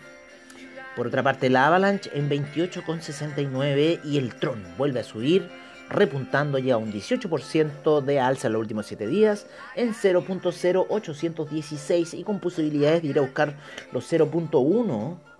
Por 0.95 1.07
otra 1.07 1.23
parte, 1.23 1.49
la 1.49 1.65
Avalanche 1.65 2.11
en 2.13 2.29
28,69 2.29 4.01
y 4.03 4.19
el 4.19 4.35
Tron 4.35 4.63
vuelve 4.77 4.99
a 4.99 5.03
subir 5.03 5.49
repuntando 5.89 6.57
ya 6.57 6.77
un 6.77 6.91
18% 6.93 8.01
de 8.01 8.19
alza 8.19 8.47
en 8.47 8.53
los 8.53 8.61
últimos 8.61 8.85
7 8.85 9.07
días 9.07 9.45
en 9.75 9.93
0.0816 9.93 12.17
y 12.17 12.23
con 12.23 12.39
posibilidades 12.39 13.01
de 13.01 13.09
ir 13.09 13.17
a 13.17 13.23
buscar 13.23 13.57
los 13.91 14.09
0.1. 14.11 15.30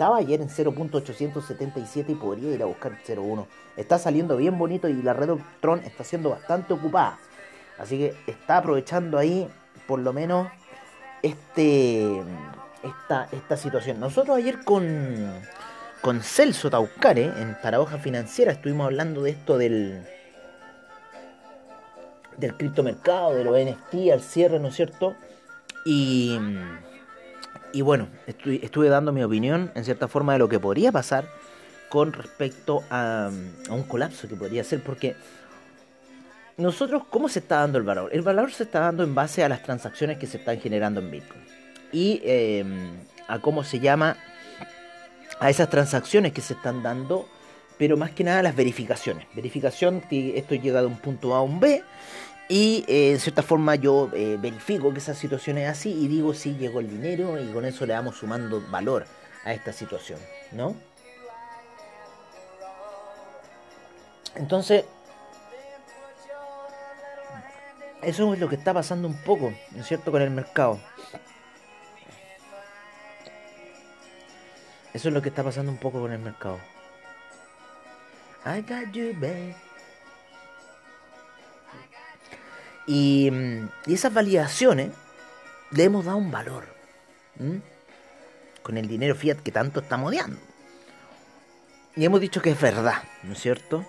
Estaba 0.00 0.16
ayer 0.16 0.40
en 0.40 0.48
0.877 0.48 2.06
y 2.08 2.14
podría 2.14 2.54
ir 2.54 2.62
a 2.62 2.64
buscar 2.64 2.96
0.1. 3.06 3.44
Está 3.76 3.98
saliendo 3.98 4.34
bien 4.38 4.56
bonito 4.56 4.88
y 4.88 4.94
la 5.02 5.12
red 5.12 5.28
Tron 5.60 5.80
está 5.80 6.04
siendo 6.04 6.30
bastante 6.30 6.72
ocupada. 6.72 7.18
Así 7.76 7.98
que 7.98 8.14
está 8.26 8.56
aprovechando 8.56 9.18
ahí 9.18 9.46
por 9.86 9.98
lo 9.98 10.14
menos 10.14 10.48
este 11.20 12.18
esta, 12.82 13.28
esta 13.30 13.58
situación. 13.58 14.00
Nosotros 14.00 14.38
ayer 14.38 14.64
con 14.64 15.34
con 16.00 16.22
Celso 16.22 16.70
Taucare 16.70 17.24
en 17.24 17.54
Paradoja 17.62 17.98
Financiera 17.98 18.52
estuvimos 18.52 18.86
hablando 18.86 19.20
de 19.20 19.32
esto 19.32 19.58
del 19.58 20.02
del 22.38 22.56
criptomercado, 22.56 23.34
de 23.34 23.44
los 23.44 23.54
NFT 23.54 24.12
al 24.14 24.22
cierre, 24.22 24.58
¿no 24.60 24.68
es 24.68 24.76
cierto? 24.76 25.14
Y, 25.84 26.38
y 27.72 27.82
bueno, 27.82 28.08
estuve 28.26 28.88
dando 28.88 29.12
mi 29.12 29.22
opinión 29.22 29.70
en 29.74 29.84
cierta 29.84 30.08
forma 30.08 30.32
de 30.34 30.38
lo 30.38 30.48
que 30.48 30.58
podría 30.58 30.92
pasar 30.92 31.28
con 31.88 32.12
respecto 32.12 32.82
a, 32.90 33.30
un 33.68 33.82
colapso 33.84 34.28
que 34.28 34.36
podría 34.36 34.62
ser, 34.64 34.82
porque 34.82 35.16
nosotros, 36.56 37.02
¿cómo 37.10 37.28
se 37.28 37.40
está 37.40 37.60
dando 37.60 37.78
el 37.78 37.84
valor? 37.84 38.10
El 38.12 38.22
valor 38.22 38.52
se 38.52 38.64
está 38.64 38.80
dando 38.80 39.02
en 39.02 39.14
base 39.14 39.42
a 39.42 39.48
las 39.48 39.62
transacciones 39.62 40.18
que 40.18 40.26
se 40.26 40.38
están 40.38 40.60
generando 40.60 41.00
en 41.00 41.10
Bitcoin 41.10 41.42
y 41.92 42.20
eh, 42.24 42.64
a 43.26 43.38
cómo 43.40 43.64
se 43.64 43.80
llama 43.80 44.16
a 45.40 45.50
esas 45.50 45.70
transacciones 45.70 46.32
que 46.32 46.42
se 46.42 46.54
están 46.54 46.82
dando, 46.82 47.26
pero 47.78 47.96
más 47.96 48.10
que 48.10 48.24
nada 48.24 48.42
las 48.42 48.54
verificaciones. 48.54 49.26
Verificación 49.34 50.02
que 50.02 50.38
esto 50.38 50.54
llega 50.54 50.80
de 50.80 50.86
un 50.86 50.98
punto 50.98 51.34
A 51.34 51.38
a 51.38 51.42
un 51.42 51.60
B 51.60 51.82
y 52.50 52.84
eh, 52.88 53.12
en 53.12 53.20
cierta 53.20 53.44
forma 53.44 53.76
yo 53.76 54.10
eh, 54.12 54.36
verifico 54.36 54.92
que 54.92 54.98
esa 54.98 55.14
situación 55.14 55.56
es 55.58 55.68
así 55.68 55.92
y 55.92 56.08
digo 56.08 56.34
si 56.34 56.56
llegó 56.56 56.80
el 56.80 56.90
dinero 56.90 57.40
y 57.40 57.46
con 57.52 57.64
eso 57.64 57.86
le 57.86 57.92
vamos 57.92 58.16
sumando 58.16 58.60
valor 58.68 59.06
a 59.44 59.52
esta 59.52 59.72
situación, 59.72 60.18
¿no? 60.50 60.74
Entonces, 64.34 64.84
eso 68.02 68.34
es 68.34 68.40
lo 68.40 68.48
que 68.48 68.56
está 68.56 68.74
pasando 68.74 69.06
un 69.06 69.22
poco, 69.22 69.54
¿no 69.70 69.82
es 69.82 69.86
cierto?, 69.86 70.10
con 70.10 70.20
el 70.20 70.30
mercado. 70.30 70.80
Eso 74.92 75.06
es 75.06 75.14
lo 75.14 75.22
que 75.22 75.28
está 75.28 75.44
pasando 75.44 75.70
un 75.70 75.78
poco 75.78 76.00
con 76.00 76.12
el 76.12 76.18
mercado. 76.18 76.58
I 78.44 78.60
got 78.62 78.90
you, 78.92 79.12
babe. 79.14 79.69
Y, 82.90 83.30
mm, 83.30 83.68
y 83.86 83.94
esas 83.94 84.12
validaciones 84.12 84.90
le 85.70 85.84
hemos 85.84 86.04
dado 86.04 86.16
un 86.16 86.32
valor. 86.32 86.64
Con 88.64 88.76
el 88.76 88.88
dinero 88.88 89.14
fiat 89.14 89.38
que 89.38 89.52
tanto 89.52 89.78
estamos 89.78 90.08
odiando. 90.08 90.40
Y 91.94 92.04
hemos 92.04 92.20
dicho 92.20 92.42
que 92.42 92.50
es 92.50 92.60
verdad, 92.60 93.04
¿no 93.22 93.34
es 93.34 93.40
cierto? 93.40 93.86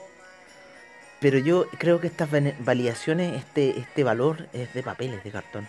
Pero 1.20 1.40
yo 1.40 1.68
creo 1.80 2.00
que 2.00 2.08
estas 2.08 2.30
validaciones, 2.60 3.40
este, 3.40 3.80
este 3.80 4.04
valor 4.04 4.48
es 4.54 4.72
de 4.76 4.84
papeles, 4.84 5.24
de 5.24 5.32
cartón. 5.32 5.68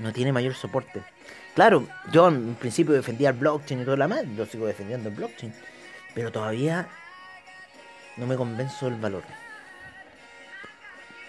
No, 0.00 0.12
tiene 0.12 0.32
mayor 0.32 0.54
soporte. 0.54 1.00
Claro, 1.54 1.86
yo 2.10 2.26
en 2.26 2.56
principio 2.56 2.92
defendía 2.92 3.30
el 3.30 3.36
blockchain 3.36 3.82
y 3.82 3.84
toda 3.84 3.96
la 3.96 4.08
madre, 4.08 4.28
yo 4.36 4.46
sigo 4.46 4.66
defendiendo 4.66 5.10
el 5.10 5.14
blockchain. 5.14 5.54
Pero 6.12 6.32
todavía 6.32 6.88
no 8.16 8.26
me 8.26 8.36
convenzo 8.36 8.86
del 8.86 9.00
valor. 9.00 9.22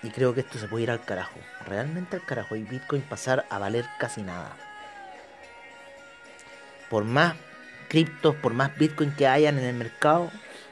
Y 0.04 0.10
creo 0.10 0.34
que 0.34 0.42
esto 0.42 0.60
se 0.60 0.68
puede 0.68 0.84
ir 0.84 0.92
al 0.92 1.04
carajo. 1.04 1.40
Realmente 1.66 2.18
al 2.18 2.26
carajo. 2.26 2.56
Y 2.56 2.64
Bitcoin 2.64 3.02
pasar 3.02 3.46
a 3.50 3.58
valer 3.58 3.86
casi 3.98 4.22
nada. 4.22 4.56
Por 6.90 7.06
más 7.06 7.36
criptos, 7.88 8.36
por 8.36 8.54
más 8.54 8.78
Bitcoin 8.78 9.16
que 9.16 9.28
hayan 9.28 9.58
en 9.58 9.66
el 9.66 9.76
mercado, 9.76 10.30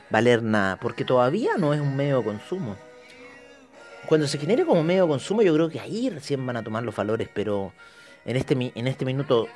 valer 0.10 0.44
nada. 0.44 0.76
Porque 0.76 1.06
todavía 1.06 1.52
no 1.58 1.74
es 1.74 1.80
un 1.80 1.96
medio 1.96 2.18
de 2.18 2.26
consumo. 2.26 2.76
Cuando 4.06 4.28
se 4.28 4.38
genere 4.38 4.66
como 4.66 4.84
medio 4.84 5.04
de 5.04 5.10
consumo, 5.10 5.42
yo 5.42 5.54
creo 5.54 5.70
que 5.70 5.80
ahí 5.80 6.10
recién 6.10 6.46
van 6.46 6.58
a 6.58 6.64
tomar 6.64 6.84
los 6.84 6.96
valores. 6.96 7.30
Pero 7.34 7.72
en 8.26 8.36
este, 8.36 8.72
en 8.76 8.88
este 8.88 9.06
minuto, 9.06 9.48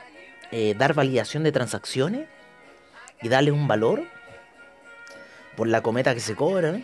eh, 0.51 0.73
dar 0.77 0.93
validación 0.93 1.43
de 1.43 1.51
transacciones 1.51 2.29
y 3.21 3.27
darle 3.27 3.51
un 3.51 3.67
valor 3.67 4.03
por 5.57 5.67
la 5.67 5.81
cometa 5.81 6.13
que 6.13 6.21
se 6.21 6.35
cobra. 6.35 6.79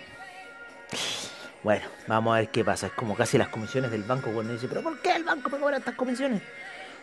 ¿No? 1.62 1.64
Bueno, 1.64 1.86
vamos 2.08 2.34
a 2.34 2.40
ver 2.40 2.50
qué 2.50 2.64
pasa. 2.64 2.88
Es 2.88 2.94
como 2.94 3.16
casi 3.16 3.38
las 3.38 3.50
comisiones 3.50 3.92
del 3.92 4.04
banco 4.04 4.32
cuando 4.32 4.54
dice, 4.54 4.68
pero 4.68 4.82
¿por 4.82 5.02
qué 5.02 5.16
el 5.16 5.24
banco 5.24 5.50
me 5.50 5.60
cobra 5.60 5.78
estas 5.78 5.96
comisiones? 5.96 6.42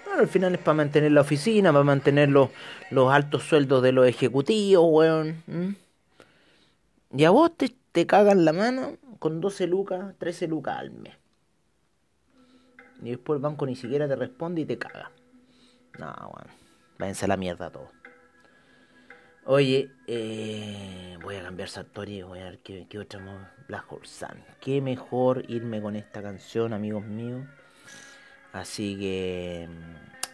Bueno, 0.05 0.23
al 0.23 0.29
final 0.29 0.55
es 0.55 0.61
para 0.61 0.75
mantener 0.75 1.13
la 1.13 1.21
oficina, 1.21 1.73
para 1.73 1.85
mantener 1.85 2.29
los, 2.31 2.51
los 2.91 3.13
altos 3.13 3.45
sueldos 3.45 3.83
de 3.83 3.93
los 3.93 4.07
ejecutivos, 4.07 4.87
weón. 4.89 5.77
Y 7.13 7.25
a 7.25 7.31
vos 7.31 7.57
te, 7.57 7.75
te 7.93 8.07
cagan 8.07 8.45
la 8.45 8.53
mano 8.53 8.97
con 9.19 9.41
12 9.41 9.67
lucas, 9.67 10.15
13 10.19 10.49
lucas 10.49 10.79
al 10.79 10.91
mes. 10.91 11.15
Y 13.03 13.11
después 13.11 13.37
el 13.37 13.43
banco 13.43 13.67
ni 13.67 13.77
siquiera 13.77 14.09
te 14.09 14.17
responde 14.17 14.63
y 14.63 14.65
te 14.65 14.79
caga. 14.79 15.11
No, 15.99 16.07
weón. 16.07 16.59
Váyanse 16.99 17.27
a 17.27 17.29
la 17.29 17.37
mierda 17.37 17.71
todo. 17.71 17.91
Oye, 19.51 19.91
eh, 20.07 21.17
voy 21.23 21.37
a 21.37 21.43
cambiar 21.43 21.71
Sartori, 21.71 22.21
voy 22.23 22.41
a 22.41 22.45
ver 22.45 22.59
qué, 22.59 22.87
qué 22.87 22.99
otra 22.99 23.19
mo- 23.19 23.49
Black 23.67 23.91
Horse 23.91 24.27
Sun. 24.27 24.45
Qué 24.61 24.83
mejor 24.83 25.43
irme 25.49 25.81
con 25.81 25.97
esta 25.97 26.21
canción, 26.21 26.75
amigos 26.75 27.05
míos. 27.07 27.47
Así 28.53 28.99
que 28.99 29.67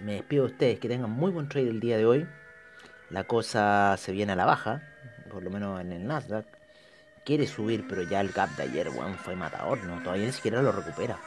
mm, 0.01 0.05
me 0.05 0.15
despido 0.15 0.47
de 0.47 0.53
ustedes, 0.53 0.81
que 0.81 0.89
tengan 0.89 1.11
muy 1.11 1.31
buen 1.31 1.49
trade 1.49 1.69
el 1.69 1.79
día 1.79 1.97
de 1.97 2.07
hoy. 2.07 2.27
La 3.11 3.23
cosa 3.23 3.95
se 3.99 4.11
viene 4.11 4.33
a 4.33 4.37
la 4.37 4.47
baja, 4.47 4.83
por 5.31 5.45
lo 5.45 5.51
menos 5.51 5.81
en 5.81 5.93
el 5.93 6.05
Nasdaq. 6.09 6.47
Quiere 7.25 7.47
subir, 7.47 7.87
pero 7.89 8.03
ya 8.03 8.21
el 8.21 8.31
gap 8.33 8.51
de 8.57 8.65
ayer, 8.65 8.89
weón, 8.89 9.15
fue 9.15 9.37
matador, 9.37 9.79
¿no? 9.85 10.03
Todavía 10.03 10.27
ni 10.27 10.33
siquiera 10.33 10.61
lo 10.61 10.73
recupera. 10.73 11.21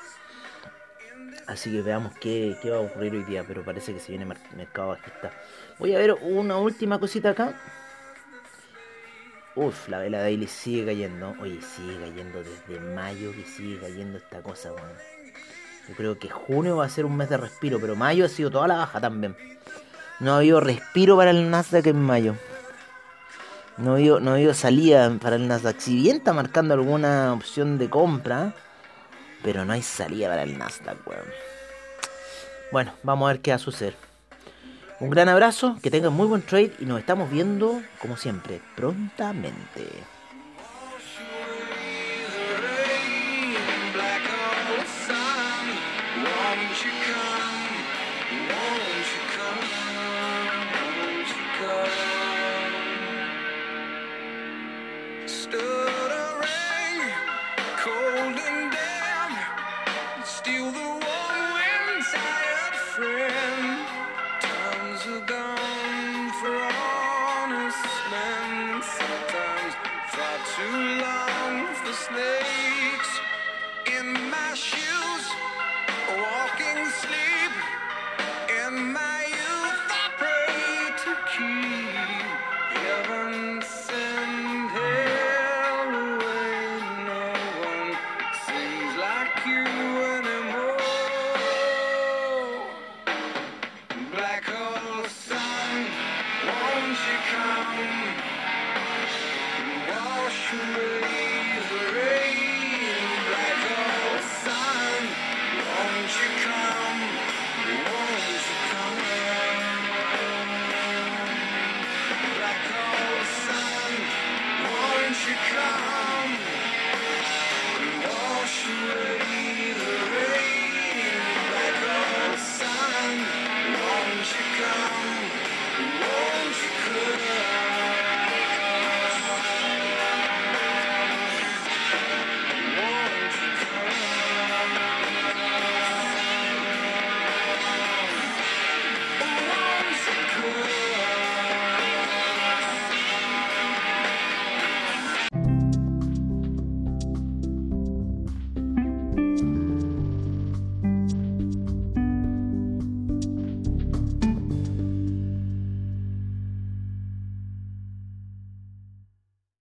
Así 1.47 1.71
que 1.71 1.81
veamos 1.81 2.13
qué, 2.19 2.57
qué 2.62 2.69
va 2.69 2.77
a 2.77 2.81
ocurrir 2.81 3.13
hoy 3.13 3.23
día, 3.23 3.43
pero 3.47 3.63
parece 3.63 3.93
que 3.93 3.99
se 3.99 4.12
viene 4.12 4.25
mer- 4.25 4.38
mercado 4.55 4.89
bajista. 4.89 5.31
Voy 5.79 5.95
a 5.95 5.97
ver 5.97 6.13
una 6.21 6.57
última 6.57 6.99
cosita 6.99 7.29
acá. 7.29 7.55
Uf, 9.55 9.88
la 9.88 9.99
vela 9.99 10.19
daily 10.19 10.45
sigue 10.45 10.86
cayendo. 10.86 11.36
Oye, 11.39 11.60
sigue 11.62 11.97
cayendo 11.99 12.43
desde 12.43 12.79
mayo 12.93 13.31
que 13.31 13.43
sigue 13.45 13.79
cayendo 13.79 14.17
esta 14.17 14.41
cosa, 14.41 14.71
weón. 14.73 14.91
Yo 15.88 15.95
creo 15.95 16.19
que 16.19 16.29
junio 16.29 16.77
va 16.77 16.86
a 16.86 16.89
ser 16.89 17.05
un 17.05 17.15
mes 17.15 17.29
de 17.29 17.38
respiro, 17.38 17.79
pero 17.79 17.95
mayo 17.95 18.25
ha 18.25 18.29
sido 18.29 18.51
toda 18.51 18.67
la 18.67 18.75
baja 18.75 18.99
también. 18.99 19.36
No 20.19 20.33
ha 20.33 20.38
habido 20.39 20.60
respiro 20.60 21.15
para 21.15 21.31
el 21.31 21.49
Nasdaq 21.49 21.88
en 21.88 22.01
mayo. 22.01 22.36
No 23.77 23.91
ha 23.91 23.95
habido, 23.95 24.19
no 24.19 24.31
ha 24.31 24.33
habido 24.33 24.53
salida 24.53 25.10
para 25.21 25.38
el 25.38 25.47
Nasdaq. 25.47 25.79
Si 25.79 25.95
bien 25.95 26.17
está 26.17 26.33
marcando 26.33 26.73
alguna 26.73 27.31
opción 27.31 27.77
de 27.77 27.89
compra, 27.89 28.53
pero 29.43 29.65
no 29.65 29.73
hay 29.73 29.82
salida 29.82 30.30
para 30.30 30.43
el 30.43 30.58
Nasdaq, 30.58 31.08
weón. 31.08 31.28
Bueno, 32.71 32.93
vamos 33.04 33.30
a 33.30 33.34
ver 33.34 33.41
qué 33.41 33.52
va 33.52 33.56
a 33.56 33.60
suceder. 33.60 33.95
Un 35.00 35.10
gran 35.10 35.30
abrazo, 35.30 35.78
que 35.82 35.91
tengan 35.91 36.13
muy 36.13 36.28
buen 36.28 36.41
trade 36.41 36.73
y 36.80 36.86
nos 36.86 37.00
estamos 37.00 37.30
viendo, 37.30 37.82
como 38.02 38.17
siempre, 38.17 38.62
prontamente. 38.76 39.88